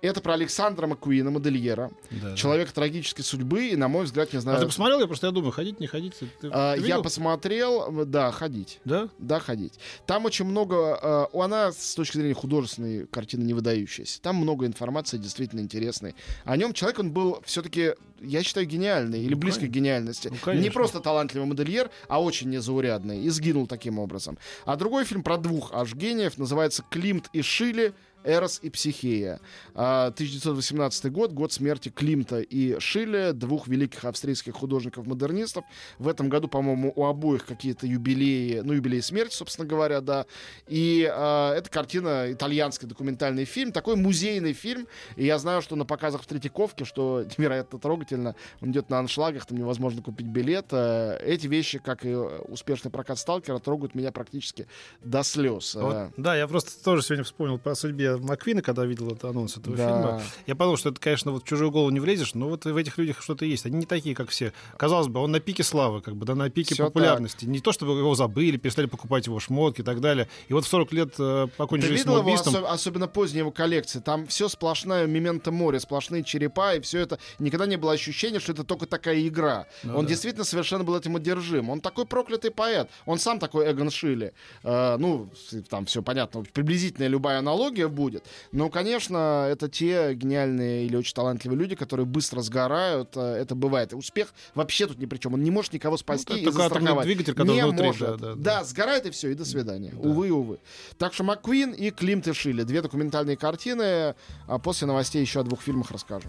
Это 0.00 0.20
про 0.20 0.34
Александра 0.34 0.86
Маккуина, 0.86 1.30
модельера. 1.30 1.90
Да. 2.10 2.36
Человека 2.36 2.72
трагической 2.72 3.24
судьбы, 3.24 3.68
и, 3.70 3.76
на 3.76 3.88
мой 3.88 4.04
взгляд, 4.04 4.32
не 4.32 4.38
А 4.38 4.40
знаю... 4.40 4.60
ты 4.60 4.66
посмотрел? 4.66 5.00
Я 5.00 5.06
просто 5.08 5.26
я 5.26 5.32
думаю, 5.32 5.50
ходить, 5.50 5.80
не 5.80 5.88
ходить. 5.88 6.14
Ты- 6.18 6.26
ты 6.40 6.48
а, 6.52 6.74
я 6.76 7.00
посмотрел, 7.00 8.04
да, 8.06 8.30
ходить. 8.30 8.78
Да? 8.84 9.08
Да, 9.18 9.40
ходить. 9.40 9.74
Там 10.06 10.24
очень 10.24 10.44
много... 10.44 11.28
э, 11.32 11.36
она 11.36 11.72
с 11.72 11.94
точки 11.96 12.16
зрения 12.18 12.34
художественной 12.34 13.06
картины 13.06 13.42
не 13.42 13.54
выдающаяся. 13.54 14.20
Там 14.22 14.36
много 14.36 14.66
информации 14.66 15.18
действительно 15.18 15.60
интересной. 15.60 16.14
О 16.44 16.56
нем 16.56 16.72
человек, 16.74 17.00
он 17.00 17.10
был 17.10 17.42
все-таки, 17.44 17.94
я 18.20 18.44
считаю, 18.44 18.66
гениальный 18.68 19.20
или 19.22 19.34
Ну, 19.34 19.40
близко 19.40 19.60
к 19.60 19.62
конечно. 19.62 19.74
гениальности. 19.74 20.28
Ну, 20.28 20.36
конечно. 20.40 20.62
не 20.64 20.70
просто 20.70 21.00
талантливый 21.00 21.48
модельер, 21.48 21.90
а 22.06 22.22
очень 22.22 22.50
незаурядный. 22.50 23.22
И 23.22 23.28
сгинул 23.30 23.66
таким 23.66 23.98
образом. 23.98 24.38
А 24.64 24.76
другой 24.76 25.04
фильм 25.04 25.24
про 25.24 25.38
двух 25.38 25.72
аж 25.74 25.92
гениев 25.94 26.38
называется 26.38 26.84
«Климт 26.88 27.28
и 27.32 27.42
Шили. 27.42 27.94
Эрос 28.28 28.60
и 28.62 28.68
Психея. 28.68 29.40
А, 29.74 30.08
1918 30.08 31.10
год, 31.10 31.32
год 31.32 31.50
смерти 31.52 31.88
Климта 31.88 32.40
и 32.40 32.78
Шилля, 32.78 33.32
двух 33.32 33.68
великих 33.68 34.04
австрийских 34.04 34.54
художников-модернистов. 34.54 35.64
В 35.98 36.08
этом 36.08 36.28
году, 36.28 36.46
по-моему, 36.46 36.92
у 36.94 37.06
обоих 37.06 37.46
какие-то 37.46 37.86
юбилеи, 37.86 38.60
ну, 38.62 38.74
юбилей 38.74 39.00
смерти, 39.00 39.34
собственно 39.34 39.66
говоря, 39.66 40.02
да. 40.02 40.26
И 40.66 41.10
а, 41.10 41.54
эта 41.54 41.70
картина, 41.70 42.30
итальянский 42.30 42.86
документальный 42.86 43.46
фильм, 43.46 43.72
такой 43.72 43.96
музейный 43.96 44.52
фильм. 44.52 44.86
И 45.16 45.24
я 45.24 45.38
знаю, 45.38 45.62
что 45.62 45.74
на 45.74 45.86
показах 45.86 46.22
в 46.22 46.26
Третьяковке, 46.26 46.84
что 46.84 47.24
невероятно 47.38 47.78
трогательно, 47.78 48.34
он 48.60 48.72
идет 48.72 48.90
на 48.90 48.98
аншлагах, 48.98 49.46
там 49.46 49.56
невозможно 49.56 50.02
купить 50.02 50.26
билет. 50.26 50.66
А, 50.72 51.16
Эти 51.16 51.46
вещи, 51.46 51.78
как 51.78 52.04
и 52.04 52.14
успешный 52.14 52.90
прокат 52.90 53.18
Сталкера, 53.18 53.58
трогают 53.58 53.94
меня 53.94 54.12
практически 54.12 54.66
до 55.02 55.22
слез. 55.22 55.74
А 55.76 55.80
вот, 55.80 55.94
А, 55.94 56.10
да, 56.18 56.36
я 56.36 56.46
просто 56.46 56.84
тоже 56.84 57.02
сегодня 57.02 57.24
вспомнил 57.24 57.58
по 57.58 57.74
судьбе 57.74 58.17
Маквина, 58.18 58.62
когда 58.62 58.84
видел 58.84 59.08
этот 59.08 59.24
анонс 59.26 59.56
этого 59.56 59.76
Да. 59.76 59.86
фильма. 59.86 60.22
Я 60.46 60.54
подумал, 60.56 60.76
что 60.76 60.90
это, 60.90 61.00
конечно, 61.00 61.32
вот 61.32 61.44
в 61.44 61.46
чужую 61.46 61.70
голову 61.70 61.90
не 61.90 62.00
влезешь, 62.00 62.34
но 62.34 62.48
вот 62.48 62.64
в 62.64 62.76
этих 62.76 62.98
людях 62.98 63.22
что-то 63.22 63.44
есть. 63.44 63.66
Они 63.66 63.76
не 63.78 63.86
такие, 63.86 64.14
как 64.14 64.28
все. 64.30 64.52
Казалось 64.76 65.08
бы, 65.08 65.20
он 65.20 65.30
на 65.32 65.40
пике 65.40 65.62
славы, 65.62 66.00
как 66.00 66.16
бы, 66.16 66.26
да, 66.26 66.34
на 66.34 66.50
пике 66.50 66.74
Всё 66.74 66.84
популярности. 66.86 67.44
Не 67.44 67.60
то, 67.60 67.72
чтобы 67.72 67.92
его 67.98 68.14
забыли, 68.14 68.56
перестали 68.56 68.86
покупать 68.86 69.26
его 69.26 69.38
шмотки 69.40 69.80
и 69.80 69.84
так 69.84 70.00
далее. 70.00 70.28
И 70.48 70.52
вот 70.52 70.64
в 70.64 70.68
40 70.68 70.92
лет 70.92 71.14
э, 71.18 71.46
покончили 71.56 71.88
Ты 71.88 71.94
видел 71.94 72.10
его, 72.12 72.18
самоубийством. 72.20 72.54
осо- 72.54 72.66
особенно 72.72 73.08
поздние 73.08 73.40
его 73.40 73.50
коллекции? 73.50 74.00
Там 74.00 74.26
все 74.26 74.48
сплошная 74.48 75.06
мемента 75.06 75.50
море, 75.50 75.80
сплошные 75.80 76.24
черепа, 76.24 76.74
и 76.74 76.80
все 76.80 77.00
это. 77.00 77.18
Никогда 77.38 77.66
не 77.66 77.76
было 77.76 77.92
ощущения, 77.92 78.40
что 78.40 78.52
это 78.52 78.64
только 78.64 78.86
такая 78.86 79.26
игра. 79.26 79.66
Ну 79.82 79.96
он 79.98 80.04
да. 80.04 80.08
действительно 80.10 80.44
совершенно 80.44 80.84
был 80.84 80.96
этим 80.96 81.16
одержим. 81.16 81.70
Он 81.70 81.80
такой 81.80 82.04
проклятый 82.06 82.50
поэт. 82.50 82.88
Он 83.06 83.18
сам 83.18 83.38
такой 83.38 83.70
Эгон 83.70 83.90
Шилли. 83.90 84.32
Э, 84.64 84.96
ну, 84.98 85.30
там 85.68 85.86
все 85.86 86.02
понятно, 86.02 86.42
приблизительная 86.52 87.08
любая 87.08 87.38
аналогия 87.38 87.88
будет. 87.98 88.24
Но, 88.52 88.70
конечно, 88.70 89.46
это 89.50 89.68
те 89.68 90.14
гениальные 90.14 90.86
или 90.86 90.94
очень 90.96 91.14
талантливые 91.14 91.58
люди, 91.58 91.74
которые 91.74 92.06
быстро 92.06 92.40
сгорают. 92.42 93.16
Э, 93.16 93.34
Это 93.40 93.56
бывает. 93.56 93.92
Успех 93.92 94.32
вообще 94.54 94.86
тут 94.86 94.98
ни 94.98 95.06
при 95.06 95.18
чем. 95.18 95.34
Он 95.34 95.42
не 95.42 95.50
может 95.50 95.72
никого 95.72 95.96
спасти 95.96 96.32
это 96.40 96.50
и 96.50 96.52
застраховать. 96.52 97.04
двигатель, 97.06 97.34
который 97.34 97.56
не 97.56 97.62
внутри, 97.62 97.86
может. 97.86 98.08
да, 98.08 98.16
да, 98.16 98.34
да, 98.34 98.58
да. 98.60 98.64
сгорает 98.64 99.06
и 99.06 99.10
все, 99.10 99.30
и 99.30 99.34
до 99.34 99.44
свидания. 99.44 99.92
Да. 99.92 100.08
Увы, 100.08 100.30
увы. 100.30 100.58
Так 100.96 101.12
что 101.12 101.24
МакКуин 101.24 101.72
и 101.72 101.90
Климт 101.90 102.28
и 102.28 102.32
Шилли. 102.32 102.62
Две 102.62 102.82
документальные 102.82 103.36
картины. 103.36 104.14
А 104.46 104.58
после 104.62 104.86
новостей 104.86 105.20
еще 105.20 105.40
о 105.40 105.42
двух 105.42 105.60
фильмах 105.62 105.90
расскажу. 105.90 106.28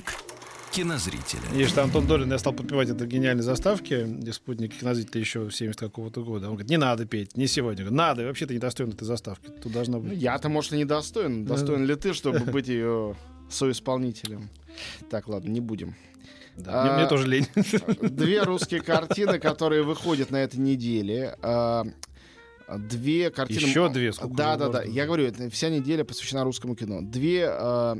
Спутник 0.00 0.14
кинозрителя. 0.72 1.40
И 1.54 1.64
что 1.66 1.82
Антон 1.82 2.06
Долин, 2.06 2.30
я 2.30 2.38
стал 2.38 2.52
подпевать 2.52 2.90
это 2.90 3.06
гениальной 3.06 3.42
заставки, 3.42 4.04
где 4.06 4.32
спутник 4.32 4.76
кинозрителя 4.76 5.20
еще 5.20 5.40
в 5.44 5.52
70 5.52 5.80
какого-то 5.80 6.22
года. 6.22 6.46
Он 6.48 6.52
говорит, 6.52 6.68
не 6.68 6.76
надо 6.76 7.06
петь, 7.06 7.36
не 7.36 7.46
сегодня. 7.46 7.84
Говорю, 7.84 7.96
надо, 7.96 8.22
и 8.22 8.24
вообще 8.26 8.44
ты 8.46 8.54
не 8.54 8.60
достоин 8.60 8.90
этой 8.90 9.04
заставки. 9.04 9.48
Тут 9.62 9.72
должна 9.72 9.98
Ну, 9.98 10.04
быть. 10.04 10.18
я-то, 10.20 10.48
может, 10.50 10.72
и 10.74 10.76
не 10.76 10.84
достоин. 10.84 11.46
Ли 11.86 11.94
ты, 11.94 12.12
чтобы 12.12 12.40
быть 12.52 12.68
ее 12.68 13.16
соисполнителем? 13.48 14.50
Так, 15.08 15.28
ладно, 15.28 15.48
не 15.48 15.60
будем. 15.60 15.94
Да, 16.58 16.82
мне, 16.84 16.92
мне 16.92 17.04
А, 17.04 17.08
тоже 17.08 17.26
лень. 17.26 17.46
Две 18.02 18.42
русские 18.42 18.82
картины, 18.82 19.38
которые 19.38 19.82
выходят 19.82 20.30
на 20.30 20.36
этой 20.42 20.56
неделе. 20.60 21.36
А, 21.42 21.84
Две 22.68 23.30
картины... 23.30 23.60
Еще 23.60 23.88
две? 23.88 24.12
Сколько 24.12 24.34
Да, 24.34 24.56
да, 24.56 24.68
да. 24.68 24.82
Я 24.82 25.06
говорю, 25.06 25.24
это 25.24 25.48
вся 25.50 25.70
неделя 25.70 26.04
посвящена 26.04 26.44
русскому 26.44 26.74
кино. 26.74 27.00
Две 27.00 27.46
а, 27.48 27.96
а, 27.96 27.98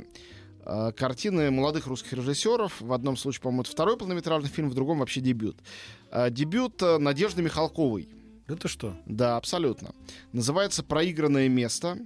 картины 0.97 1.51
молодых 1.51 1.87
русских 1.87 2.13
режиссеров. 2.13 2.81
В 2.81 2.91
одном 2.93 3.15
случае, 3.15 3.41
по-моему, 3.41 3.61
это 3.61 3.71
второй 3.71 3.97
полнометражный 3.97 4.49
фильм, 4.49 4.69
в 4.69 4.73
другом 4.73 4.99
вообще 4.99 5.21
дебют. 5.21 5.57
А, 6.11 6.29
Дебют 6.29 6.81
а, 6.81 6.97
Надежды 6.97 7.41
Михалковой. 7.41 8.09
Это 8.47 8.67
что? 8.67 8.95
Да, 9.05 9.37
абсолютно. 9.37 9.91
Называется 10.31 10.83
«Проигранное 10.83 11.49
место». 11.49 11.97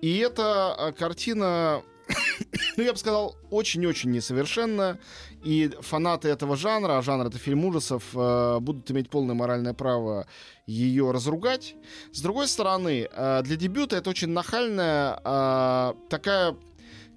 И 0.00 0.18
это 0.18 0.94
картина, 0.96 1.82
ну, 2.76 2.82
я 2.84 2.92
бы 2.92 2.98
сказал, 2.98 3.36
очень-очень 3.50 4.12
несовершенная. 4.12 5.00
И 5.42 5.70
фанаты 5.80 6.28
этого 6.28 6.56
жанра, 6.56 6.98
а 6.98 7.02
жанр 7.02 7.26
это 7.26 7.38
фильм 7.38 7.64
ужасов, 7.64 8.04
э, 8.14 8.58
будут 8.60 8.90
иметь 8.90 9.10
полное 9.10 9.34
моральное 9.34 9.74
право 9.74 10.26
ее 10.66 11.10
разругать. 11.10 11.74
С 12.12 12.20
другой 12.20 12.46
стороны, 12.46 13.08
э, 13.10 13.42
для 13.42 13.56
дебюта 13.56 13.96
это 13.96 14.10
очень 14.10 14.28
нахальная 14.28 15.20
э, 15.24 15.94
такая 16.08 16.56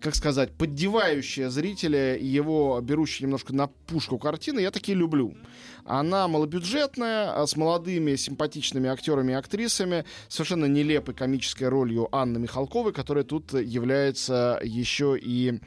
как 0.01 0.15
сказать, 0.15 0.51
поддевающая 0.53 1.49
зрителя 1.49 2.17
его 2.17 2.79
берущая 2.81 3.27
немножко 3.27 3.53
на 3.53 3.67
пушку 3.67 4.17
картины, 4.17 4.59
я 4.59 4.71
такие 4.71 4.97
люблю. 4.97 5.35
Она 5.85 6.27
малобюджетная, 6.27 7.33
а 7.33 7.45
с 7.45 7.55
молодыми 7.55 8.15
симпатичными 8.15 8.89
актерами 8.89 9.31
и 9.31 9.35
актрисами, 9.35 10.05
совершенно 10.27 10.65
нелепой 10.65 11.13
комической 11.13 11.69
ролью 11.69 12.09
Анны 12.11 12.39
Михалковой, 12.39 12.93
которая 12.93 13.23
тут 13.23 13.53
является 13.53 14.59
еще 14.63 15.17
и 15.19 15.59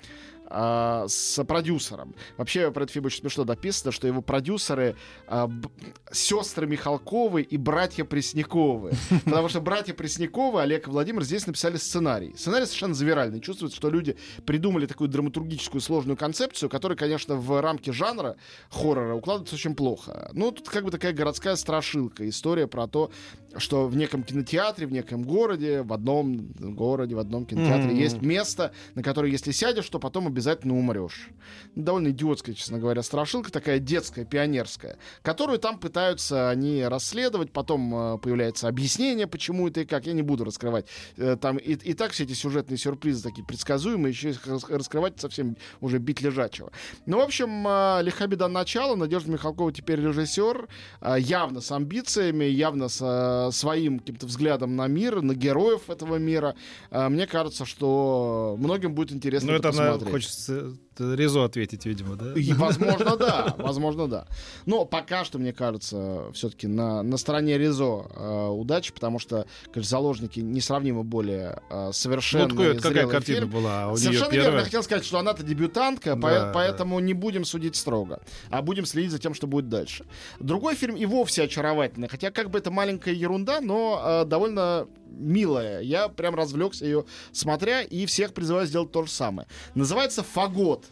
а, 0.56 1.06
с 1.08 1.42
продюсером. 1.44 2.14
Вообще 2.36 2.70
про 2.70 2.84
этот 2.84 2.92
фильм 2.94 3.06
очень 3.06 3.20
смешно 3.20 3.42
дописано, 3.44 3.90
что 3.90 4.06
его 4.06 4.22
продюсеры 4.22 4.94
а, 5.26 5.48
б- 5.48 5.68
сестры 6.12 6.66
Михалковы 6.68 7.42
и 7.42 7.56
братья 7.56 8.04
Пресняковы. 8.04 8.92
Потому 9.24 9.48
что 9.48 9.60
братья 9.60 9.94
Пресняковы, 9.94 10.62
Олег 10.62 10.86
и 10.86 10.90
Владимир, 10.90 11.24
здесь 11.24 11.46
написали 11.48 11.76
сценарий. 11.76 12.34
Сценарий 12.36 12.66
совершенно 12.66 12.94
завиральный. 12.94 13.40
Чувствуется, 13.40 13.76
что 13.76 13.90
люди 13.90 14.16
придумали 14.46 14.86
такую 14.86 15.08
драматургическую 15.08 15.80
сложную 15.80 16.16
концепцию, 16.16 16.70
которая, 16.70 16.96
конечно, 16.96 17.34
в 17.34 17.60
рамки 17.60 17.90
жанра 17.90 18.36
хоррора 18.70 19.14
укладывается 19.16 19.56
очень 19.56 19.74
плохо. 19.74 20.30
Ну, 20.34 20.52
тут 20.52 20.68
как 20.68 20.84
бы 20.84 20.92
такая 20.92 21.12
городская 21.12 21.56
страшилка. 21.56 22.28
История 22.28 22.68
про 22.68 22.86
то, 22.86 23.10
что 23.56 23.88
в 23.88 23.96
неком 23.96 24.22
кинотеатре, 24.22 24.86
в 24.86 24.92
неком 24.92 25.24
городе, 25.24 25.82
в 25.82 25.92
одном 25.92 26.46
городе, 26.58 27.16
в 27.16 27.18
одном 27.18 27.44
кинотеатре 27.44 27.90
Мгм. 27.90 27.96
есть 27.96 28.22
место, 28.22 28.72
на 28.94 29.02
которое, 29.02 29.32
если 29.32 29.50
сядешь, 29.50 29.88
то 29.88 29.98
потом 29.98 30.26
обязательно 30.28 30.43
умрешь. 30.74 31.28
Довольно 31.74 32.08
идиотская, 32.08 32.54
честно 32.54 32.78
говоря, 32.78 33.02
страшилка, 33.02 33.50
такая 33.50 33.78
детская, 33.78 34.24
пионерская, 34.24 34.96
которую 35.22 35.58
там 35.58 35.78
пытаются 35.78 36.48
они 36.48 36.82
расследовать, 36.84 37.52
потом 37.52 37.94
э, 37.94 38.18
появляется 38.18 38.68
объяснение, 38.68 39.26
почему 39.26 39.68
это 39.68 39.80
и 39.80 39.84
как. 39.84 40.06
Я 40.06 40.12
не 40.12 40.22
буду 40.22 40.44
раскрывать. 40.44 40.86
Э, 41.16 41.36
там 41.40 41.56
и, 41.56 41.72
и 41.72 41.94
так 41.94 42.12
все 42.12 42.24
эти 42.24 42.32
сюжетные 42.32 42.78
сюрпризы 42.78 43.22
такие 43.22 43.44
предсказуемые, 43.44 44.12
еще 44.12 44.30
их 44.30 44.46
рас- 44.46 44.68
раскрывать 44.68 45.20
совсем 45.20 45.56
уже 45.80 45.98
бить 45.98 46.20
лежачего. 46.20 46.70
Ну, 47.06 47.18
в 47.18 47.22
общем, 47.22 47.66
э, 47.66 48.02
лиха 48.02 48.26
беда 48.26 48.48
начала. 48.48 48.94
Надежда 48.94 49.30
Михалкова 49.32 49.72
теперь 49.72 50.00
режиссер, 50.00 50.68
э, 51.00 51.16
явно 51.18 51.60
с 51.60 51.70
амбициями, 51.72 52.44
явно 52.44 52.88
с 52.88 53.00
э, 53.02 53.52
своим 53.52 53.98
каким-то 53.98 54.26
взглядом 54.26 54.76
на 54.76 54.86
мир, 54.86 55.22
на 55.22 55.34
героев 55.34 55.90
этого 55.90 56.16
мира. 56.16 56.54
Э, 56.90 57.08
мне 57.08 57.26
кажется, 57.26 57.64
что 57.66 58.56
многим 58.58 58.94
будет 58.94 59.12
интересно 59.12 59.52
Ну, 59.52 59.58
это 59.58 59.68
это 59.68 59.82
она 59.82 59.98
посмотреть. 60.26 60.46
хочется 60.46 60.52
э, 60.52 60.74
Резо 60.98 61.44
ответить, 61.44 61.86
видимо, 61.86 62.16
да? 62.16 62.32
И, 62.34 62.52
возможно, 62.52 63.16
да. 63.16 63.54
Возможно, 63.58 64.08
да. 64.08 64.26
Но 64.66 64.84
пока 64.84 65.24
что, 65.24 65.38
мне 65.38 65.52
кажется, 65.52 66.30
все-таки 66.32 66.66
на, 66.66 67.02
на 67.02 67.16
стороне 67.16 67.58
Резо 67.58 68.06
э, 68.14 68.48
удачи, 68.48 68.92
потому 68.92 69.18
что, 69.18 69.46
конечно, 69.72 69.90
заложники 69.90 70.40
несравнимо 70.40 71.02
более 71.02 71.60
э, 71.70 71.86
Ну, 71.86 71.92
совершенные, 71.92 72.48
такой- 72.48 72.66
это 72.72 72.82
какая 72.82 73.06
картина 73.08 73.38
фильм. 73.40 73.50
была? 73.50 73.84
А 73.84 73.86
у 73.88 73.90
нее 73.96 73.98
Совершенно 73.98 74.32
верно. 74.32 74.58
Я 74.58 74.64
хотел 74.64 74.82
сказать, 74.82 75.04
что 75.04 75.18
она-то 75.18 75.42
дебютантка, 75.42 76.14
Да, 76.14 76.20
по- 76.20 76.30
да. 76.30 76.50
поэтому 76.54 76.98
не 77.00 77.14
будем 77.14 77.44
судить 77.44 77.76
строго, 77.76 78.20
а 78.50 78.62
будем 78.62 78.86
следить 78.86 79.10
за 79.10 79.18
тем, 79.18 79.34
что 79.34 79.46
будет 79.46 79.68
дальше. 79.68 80.04
Другой 80.40 80.74
фильм 80.74 80.96
и 80.96 81.06
вовсе 81.06 81.44
очаровательный, 81.44 82.08
хотя 82.08 82.30
как 82.30 82.50
бы 82.50 82.58
это 82.58 82.70
маленькая 82.70 83.14
ерунда, 83.14 83.60
но 83.60 84.00
э, 84.04 84.24
довольно 84.26 84.86
милая. 85.16 85.80
Я 85.80 86.08
прям 86.08 86.34
развлекся 86.34 86.84
ее 86.84 87.04
смотря 87.32 87.82
и 87.82 88.04
всех 88.06 88.34
призываю 88.34 88.66
сделать 88.66 88.90
то 88.90 89.04
же 89.04 89.10
самое. 89.10 89.46
Называется 89.74 90.22
«Фагот». 90.24 90.83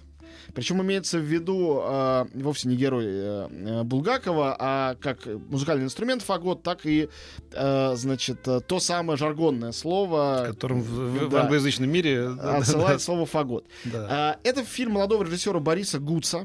Причем 0.54 0.82
имеется 0.82 1.18
в 1.18 1.22
виду 1.22 1.80
э, 1.82 2.24
вовсе 2.34 2.68
не 2.68 2.76
герой 2.76 3.04
э, 3.06 3.48
э, 3.50 3.82
Булгакова, 3.84 4.56
а 4.58 4.94
как 5.00 5.26
музыкальный 5.26 5.84
инструмент 5.84 6.22
фагот, 6.22 6.62
так 6.62 6.84
и, 6.86 7.08
э, 7.52 7.92
значит, 7.96 8.46
э, 8.48 8.60
то 8.60 8.80
самое 8.80 9.16
жаргонное 9.16 9.72
слово, 9.72 10.44
которым 10.48 10.82
в, 10.82 10.86
в- 10.88 11.26
в 11.26 11.28
Да. 11.30 11.42
англоязычном 11.42 11.90
мире... 11.90 12.28
отсылает 12.28 13.00
слово 13.02 13.26
фагот. 13.26 13.66
Да. 13.84 14.06
А, 14.10 14.36
Это 14.44 14.62
фильм 14.64 14.92
молодого 14.92 15.24
режиссера 15.24 15.58
Бориса 15.60 15.98
Гуца. 15.98 16.44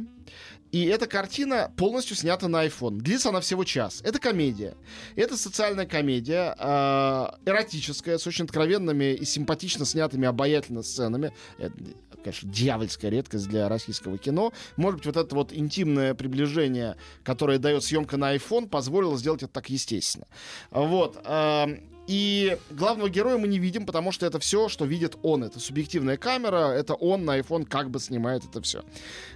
И 0.73 0.83
эта 0.85 1.07
картина 1.07 1.71
полностью 1.77 2.17
снята 2.17 2.49
на 2.49 2.65
iPhone. 2.65 2.97
Длится 2.97 3.29
она 3.29 3.39
всего 3.39 3.63
час. 3.63 4.01
Это 4.03 4.19
комедия. 4.19 4.75
Это 5.15 5.37
социальная 5.37 5.85
комедия, 5.85 6.53
э, 6.59 7.27
эротическая, 7.49 8.17
с 8.17 8.27
очень 8.27 8.43
откровенными 8.43 9.13
и 9.13 9.23
симпатично 9.23 9.85
снятыми 9.85 10.27
обаятельно 10.27 10.83
сценами. 10.83 11.31
Конечно, 12.27 12.51
дьявольская 12.51 13.09
редкость 13.09 13.47
для 13.47 13.69
российского 13.69 14.17
кино. 14.17 14.51
Может 14.75 14.99
быть, 14.99 15.05
вот 15.05 15.15
это 15.15 15.33
вот 15.33 15.53
интимное 15.53 16.13
приближение, 16.13 16.97
которое 17.23 17.57
дает 17.57 17.85
съемка 17.85 18.17
на 18.17 18.35
iPhone, 18.35 18.67
позволило 18.67 19.17
сделать 19.17 19.43
это 19.43 19.53
так 19.53 19.69
естественно. 19.69 20.27
Вот. 20.69 21.17
эм, 21.23 21.89
и 22.07 22.57
главного 22.69 23.09
героя 23.09 23.37
мы 23.37 23.47
не 23.47 23.59
видим, 23.59 23.85
потому 23.85 24.11
что 24.11 24.25
это 24.25 24.39
все, 24.39 24.67
что 24.67 24.83
видит 24.83 25.17
он. 25.23 25.45
Это 25.45 25.61
субъективная 25.61 26.17
камера, 26.17 26.73
это 26.73 26.95
он 26.95 27.23
на 27.23 27.39
iPhone 27.39 27.65
как 27.65 27.91
бы 27.91 28.01
снимает 28.01 28.43
это 28.43 28.61
все. 28.61 28.83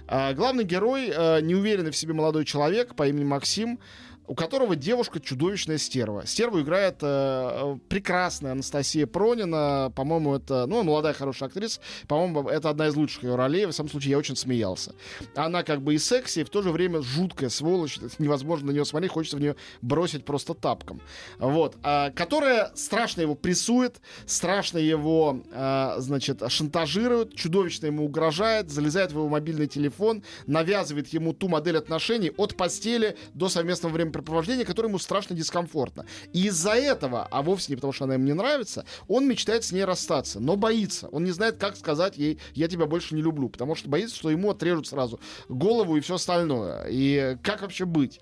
А, 0.06 0.34
главный 0.34 0.64
герой 0.64 1.10
э, 1.14 1.40
неуверенный 1.40 1.92
в 1.92 1.96
себе 1.96 2.12
молодой 2.12 2.44
человек 2.44 2.94
по 2.94 3.08
имени 3.08 3.24
Максим, 3.24 3.78
у 4.26 4.34
которого 4.34 4.76
девушка 4.76 5.20
чудовищная 5.20 5.78
стерва. 5.78 6.26
Стерву 6.26 6.60
играет 6.60 6.96
э, 7.00 7.76
прекрасная 7.88 8.52
Анастасия 8.52 9.06
Пронина. 9.06 9.92
По-моему, 9.94 10.34
это, 10.34 10.66
ну, 10.66 10.82
молодая 10.82 11.12
хорошая 11.12 11.48
актриса. 11.48 11.80
По-моему, 12.06 12.48
это 12.48 12.70
одна 12.70 12.88
из 12.88 12.94
лучших 12.94 13.24
ее 13.24 13.34
ролей. 13.34 13.66
В 13.66 13.72
самом 13.72 13.90
случае, 13.90 14.12
я 14.12 14.18
очень 14.18 14.36
смеялся. 14.36 14.94
Она 15.34 15.62
как 15.62 15.82
бы 15.82 15.94
и 15.94 15.98
секси, 15.98 16.40
и 16.40 16.44
в 16.44 16.50
то 16.50 16.62
же 16.62 16.70
время 16.70 17.02
жуткая 17.02 17.48
сволочь. 17.48 17.98
Невозможно 18.18 18.68
на 18.68 18.70
нее 18.70 18.84
смотреть, 18.84 19.12
хочется 19.12 19.36
в 19.36 19.40
нее 19.40 19.56
бросить 19.80 20.24
просто 20.24 20.54
тапком. 20.54 21.00
Вот. 21.38 21.76
А, 21.82 22.10
которая 22.10 22.70
страшно 22.74 23.22
его 23.22 23.34
прессует, 23.34 24.00
страшно 24.26 24.78
его, 24.78 25.42
а, 25.52 25.96
значит, 25.98 26.42
шантажирует, 26.48 27.34
чудовищно 27.34 27.86
ему 27.86 28.04
угрожает, 28.04 28.70
залезает 28.70 29.10
в 29.10 29.16
его 29.16 29.28
мобильный 29.28 29.66
телефон, 29.66 30.22
навязывает 30.46 31.08
ему 31.08 31.32
ту 31.32 31.48
модель 31.48 31.76
отношений 31.76 32.30
от 32.36 32.56
постели 32.56 33.16
до 33.34 33.48
совместного 33.48 33.92
времяпрепровождения, 34.12 34.64
которое 34.64 34.88
ему 34.88 34.98
страшно 34.98 35.34
дискомфортно. 35.34 36.06
И 36.32 36.46
из-за 36.46 36.72
этого, 36.72 37.26
а 37.30 37.42
вовсе 37.42 37.72
не 37.72 37.76
потому, 37.76 37.92
что 37.92 38.04
она 38.04 38.14
ему 38.14 38.24
не 38.24 38.34
нравится, 38.34 38.84
он 39.08 39.26
мечтает 39.26 39.64
с 39.64 39.72
ней 39.72 39.84
расстаться, 39.84 40.40
но 40.40 40.56
боится. 40.56 41.08
Он 41.08 41.24
не 41.24 41.30
знает, 41.30 41.56
как 41.56 41.76
сказать 41.76 42.16
ей, 42.16 42.38
я 42.54 42.68
тебя 42.68 42.86
больше 42.86 43.14
не 43.14 43.22
люблю, 43.22 43.48
потому 43.48 43.74
что 43.74 43.88
боится, 43.88 44.16
что 44.16 44.30
ему 44.30 44.50
отрежут 44.50 44.86
сразу 44.86 45.18
голову 45.48 45.96
и 45.96 46.00
все 46.00 46.16
остальное. 46.16 46.86
И 46.88 47.36
как 47.42 47.62
вообще 47.62 47.84
быть? 47.84 48.20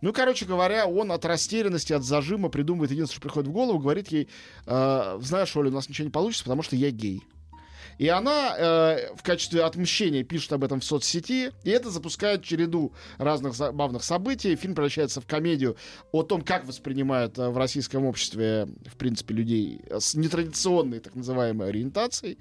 Ну, 0.00 0.12
короче 0.12 0.44
говоря, 0.44 0.86
он 0.86 1.10
от 1.12 1.24
растерянности, 1.24 1.92
от 1.92 2.04
зажима 2.04 2.48
придумывает 2.50 2.90
единственное, 2.90 3.14
что 3.14 3.22
приходит 3.22 3.48
в 3.48 3.52
голову, 3.52 3.78
говорит 3.78 4.08
ей, 4.08 4.28
«Э, 4.66 5.18
знаешь, 5.22 5.56
Оля, 5.56 5.70
у 5.70 5.72
нас 5.72 5.88
ничего 5.88 6.04
не 6.04 6.10
получится, 6.10 6.44
потому 6.44 6.62
что 6.62 6.76
я 6.76 6.90
гей. 6.90 7.22
И 7.98 8.08
она 8.08 8.54
э, 8.56 9.14
в 9.16 9.22
качестве 9.22 9.62
отмщения 9.62 10.24
пишет 10.24 10.52
об 10.52 10.64
этом 10.64 10.80
в 10.80 10.84
соцсети, 10.84 11.52
и 11.62 11.70
это 11.70 11.90
запускает 11.90 12.42
череду 12.42 12.92
разных 13.18 13.54
забавных 13.54 14.04
событий. 14.04 14.56
Фильм 14.56 14.74
превращается 14.74 15.20
в 15.20 15.26
комедию 15.26 15.76
о 16.12 16.22
том, 16.22 16.42
как 16.42 16.66
воспринимают 16.66 17.38
э, 17.38 17.48
в 17.48 17.58
российском 17.58 18.04
обществе, 18.06 18.68
в 18.86 18.96
принципе, 18.96 19.34
людей 19.34 19.80
с 19.90 20.14
нетрадиционной 20.14 21.00
так 21.00 21.14
называемой 21.14 21.68
ориентацией. 21.68 22.38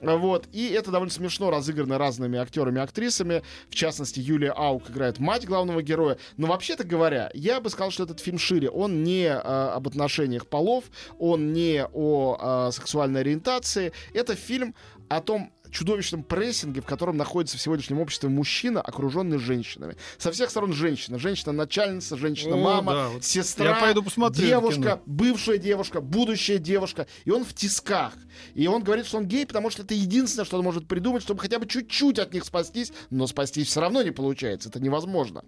Вот. 0.00 0.48
И 0.52 0.68
это 0.68 0.90
довольно 0.90 1.12
смешно 1.12 1.50
разыграно 1.50 1.98
разными 1.98 2.38
актерами 2.38 2.78
и 2.78 2.82
актрисами. 2.82 3.42
В 3.68 3.74
частности, 3.74 4.20
Юлия 4.20 4.52
Аук 4.52 4.90
играет 4.90 5.18
мать 5.18 5.46
главного 5.46 5.82
героя. 5.82 6.18
Но 6.36 6.46
вообще-то 6.46 6.84
говоря, 6.84 7.30
я 7.34 7.60
бы 7.60 7.70
сказал, 7.70 7.90
что 7.90 8.04
этот 8.04 8.20
фильм 8.20 8.38
шире. 8.38 8.70
Он 8.70 9.02
не 9.02 9.26
э, 9.26 9.32
об 9.32 9.86
отношениях 9.88 10.46
полов, 10.46 10.84
он 11.18 11.52
не 11.52 11.84
о 11.92 12.68
э, 12.68 12.72
сексуальной 12.72 13.20
ориентации. 13.20 13.92
Это 14.12 14.34
фильм 14.34 14.74
о 15.08 15.20
том, 15.20 15.52
чудовищном 15.76 16.22
прессинге, 16.22 16.80
в 16.80 16.86
котором 16.86 17.16
находится 17.16 17.58
в 17.58 17.60
сегодняшнем 17.60 18.00
обществе 18.00 18.28
мужчина, 18.28 18.80
окруженный 18.80 19.38
женщинами. 19.38 19.96
Со 20.18 20.32
всех 20.32 20.50
сторон 20.50 20.72
женщина. 20.72 21.18
Женщина-начальница, 21.18 22.16
женщина-мама, 22.16 22.92
да, 22.92 23.08
вот 23.08 23.24
сестра, 23.24 23.66
я 23.66 23.74
пойду 23.74 24.02
посмотрю 24.02 24.46
девушка, 24.46 25.00
бывшая 25.06 25.58
девушка, 25.58 26.00
будущая 26.00 26.58
девушка. 26.58 27.06
И 27.24 27.30
он 27.30 27.44
в 27.44 27.52
тисках. 27.54 28.14
И 28.54 28.66
он 28.66 28.82
говорит, 28.82 29.06
что 29.06 29.18
он 29.18 29.26
гей, 29.26 29.46
потому 29.46 29.70
что 29.70 29.82
это 29.82 29.94
единственное, 29.94 30.44
что 30.44 30.56
он 30.58 30.64
может 30.64 30.88
придумать, 30.88 31.22
чтобы 31.22 31.40
хотя 31.40 31.58
бы 31.58 31.66
чуть-чуть 31.66 32.18
от 32.18 32.32
них 32.32 32.44
спастись, 32.44 32.92
но 33.10 33.26
спастись 33.26 33.68
все 33.68 33.80
равно 33.80 34.02
не 34.02 34.10
получается. 34.10 34.68
Это 34.68 34.80
невозможно. 34.80 35.44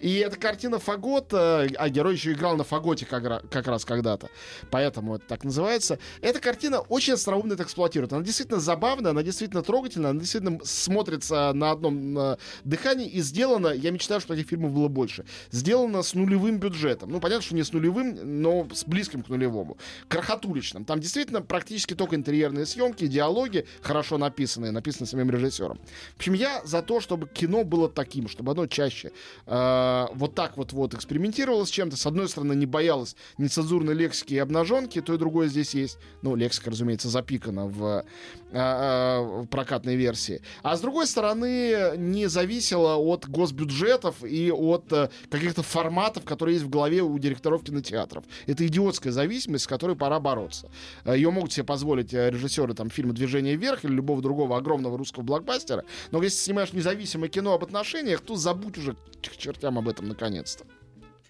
И 0.00 0.14
эта 0.16 0.38
картина 0.38 0.78
«Фагот», 0.78 1.32
э, 1.32 1.68
а 1.76 1.88
герой 1.88 2.14
еще 2.14 2.32
играл 2.32 2.56
на 2.56 2.64
«Фаготе» 2.64 3.04
как, 3.04 3.50
как 3.50 3.66
раз 3.66 3.84
когда-то, 3.84 4.28
поэтому 4.70 5.16
это 5.16 5.26
так 5.26 5.44
называется. 5.44 5.98
Эта 6.20 6.40
картина 6.40 6.80
очень 6.80 7.14
остроумно 7.14 7.54
это 7.54 7.64
эксплуатирует. 7.64 8.12
Она 8.12 8.22
действительно 8.22 8.60
забавная, 8.60 9.10
она 9.10 9.22
действительно 9.22 9.62
трогательная, 9.66 10.10
она 10.10 10.20
действительно 10.20 10.60
смотрится 10.64 11.52
на 11.52 11.70
одном 11.72 12.36
дыхании 12.64 13.08
и 13.08 13.20
сделана, 13.20 13.68
я 13.68 13.90
мечтаю, 13.90 14.20
что 14.20 14.34
этих 14.34 14.48
фильмов 14.48 14.72
было 14.72 14.88
больше, 14.88 15.24
сделана 15.50 16.02
с 16.02 16.14
нулевым 16.14 16.58
бюджетом. 16.58 17.10
Ну, 17.10 17.20
понятно, 17.20 17.42
что 17.42 17.54
не 17.54 17.64
с 17.64 17.72
нулевым, 17.72 18.42
но 18.42 18.66
с 18.72 18.84
близким 18.84 19.22
к 19.22 19.28
нулевому. 19.28 19.76
Крохотуличным. 20.08 20.84
Там 20.84 21.00
действительно 21.00 21.42
практически 21.42 21.94
только 21.94 22.16
интерьерные 22.16 22.66
съемки, 22.66 23.06
диалоги 23.06 23.66
хорошо 23.82 24.18
написанные, 24.18 24.72
написанные 24.72 25.08
самим 25.08 25.30
режиссером. 25.30 25.78
В 26.14 26.16
общем, 26.16 26.34
я 26.34 26.62
за 26.64 26.82
то, 26.82 27.00
чтобы 27.00 27.28
кино 27.28 27.64
было 27.64 27.88
таким, 27.88 28.28
чтобы 28.28 28.52
оно 28.52 28.66
чаще 28.66 29.12
э, 29.46 30.06
вот 30.14 30.34
так 30.34 30.56
вот 30.56 30.72
вот 30.72 30.94
экспериментировало 30.94 31.64
с 31.64 31.70
чем-то. 31.70 31.96
С 31.96 32.06
одной 32.06 32.28
стороны, 32.28 32.54
не 32.54 32.66
боялось 32.66 33.16
нецензурной 33.38 33.94
лексики 33.94 34.34
и 34.34 34.38
обнаженки, 34.38 35.00
то 35.00 35.14
и 35.14 35.18
другое 35.18 35.48
здесь 35.48 35.74
есть. 35.74 35.98
Ну, 36.22 36.36
лексика, 36.36 36.70
разумеется, 36.70 37.08
запикана 37.08 37.66
в, 37.66 38.04
э, 38.52 38.58
э, 38.58 39.46
прокатной 39.56 39.96
версии. 39.96 40.42
А 40.62 40.76
с 40.76 40.80
другой 40.80 41.06
стороны, 41.06 41.96
не 41.96 42.26
зависело 42.26 42.96
от 42.96 43.26
госбюджетов 43.26 44.22
и 44.22 44.50
от 44.50 44.92
э, 44.92 45.08
каких-то 45.30 45.62
форматов, 45.62 46.24
которые 46.24 46.56
есть 46.56 46.66
в 46.66 46.68
голове 46.68 47.00
у 47.00 47.18
директоров 47.18 47.64
кинотеатров. 47.64 48.24
Это 48.46 48.66
идиотская 48.66 49.12
зависимость, 49.12 49.64
с 49.64 49.66
которой 49.66 49.96
пора 49.96 50.20
бороться. 50.20 50.70
Э, 51.06 51.16
Ее 51.16 51.30
могут 51.30 51.54
себе 51.54 51.64
позволить 51.64 52.12
э, 52.12 52.30
режиссеры 52.30 52.74
там, 52.74 52.90
фильма 52.90 53.14
«Движение 53.14 53.56
вверх» 53.56 53.86
или 53.86 53.92
любого 53.92 54.20
другого 54.20 54.58
огромного 54.58 54.98
русского 54.98 55.22
блокбастера. 55.22 55.84
Но 56.10 56.22
если 56.22 56.36
снимаешь 56.36 56.74
независимое 56.74 57.30
кино 57.30 57.54
об 57.54 57.64
отношениях, 57.64 58.20
то 58.20 58.36
забудь 58.36 58.76
уже 58.76 58.94
к 59.22 59.36
чертям 59.38 59.78
об 59.78 59.88
этом 59.88 60.06
наконец-то. 60.06 60.66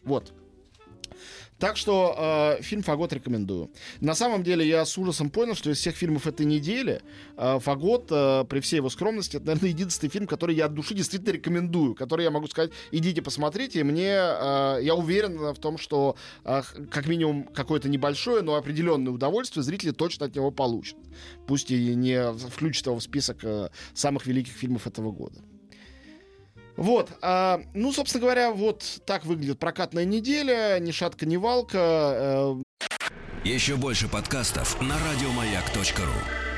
Вот. 0.03 0.33
Так 1.59 1.77
что 1.79 2.57
э, 2.59 2.63
фильм 2.63 2.83
«Фагот» 2.83 3.13
рекомендую. 3.13 3.71
На 4.01 4.15
самом 4.15 4.43
деле 4.43 4.67
я 4.67 4.85
с 4.85 4.99
ужасом 4.99 5.31
понял, 5.31 5.55
что 5.55 5.71
из 5.71 5.79
всех 5.79 5.97
фильмов 5.97 6.27
этой 6.27 6.45
недели 6.45 7.01
э, 7.37 7.59
«Фагот», 7.61 8.09
э, 8.11 8.45
при 8.49 8.61
всей 8.61 8.77
его 8.77 8.91
скромности, 8.91 9.39
это, 9.39 9.47
наверное, 9.47 9.71
единственный 9.71 10.11
фильм, 10.11 10.27
который 10.27 10.55
я 10.55 10.67
от 10.67 10.75
души 10.75 10.95
действительно 10.95 11.33
рекомендую, 11.33 11.95
который 11.95 12.25
я 12.25 12.31
могу 12.31 12.47
сказать, 12.47 12.73
идите 12.91 13.23
посмотрите, 13.23 13.81
и 13.81 13.83
мне, 13.85 14.11
э, 14.11 14.81
я 14.83 14.95
уверен 14.95 15.39
в 15.39 15.59
том, 15.59 15.79
что 15.79 16.17
э, 16.45 16.63
как 16.91 17.07
минимум 17.07 17.45
какое-то 17.45 17.89
небольшое, 17.89 18.43
но 18.43 18.57
определенное 18.57 19.13
удовольствие 19.13 19.63
зрители 19.63 19.93
точно 19.93 20.27
от 20.27 20.35
него 20.35 20.51
получат. 20.51 20.99
Пусть 21.47 21.71
и 21.71 21.95
не 21.95 22.33
включат 22.33 22.87
его 22.87 22.99
в 22.99 23.03
список 23.03 23.39
э, 23.45 23.71
самых 23.95 24.27
великих 24.27 24.53
фильмов 24.53 24.87
этого 24.87 25.11
года. 25.11 25.41
Вот, 26.77 27.11
а, 27.23 27.63
ну, 27.75 27.93
собственно 27.93 28.21
говоря, 28.23 28.51
вот 28.53 29.01
так 29.07 29.25
выглядит 29.25 29.59
прокатная 29.59 30.05
неделя, 30.05 30.79
ни 30.79 30.91
шатка, 30.91 31.25
ни 31.27 31.37
валка. 31.37 31.79
э, 31.79 32.63
Еще 33.45 33.77
больше 33.77 34.09
подкастов 34.09 34.81
на 34.83 34.95
радиомаяк.ру. 34.99 36.56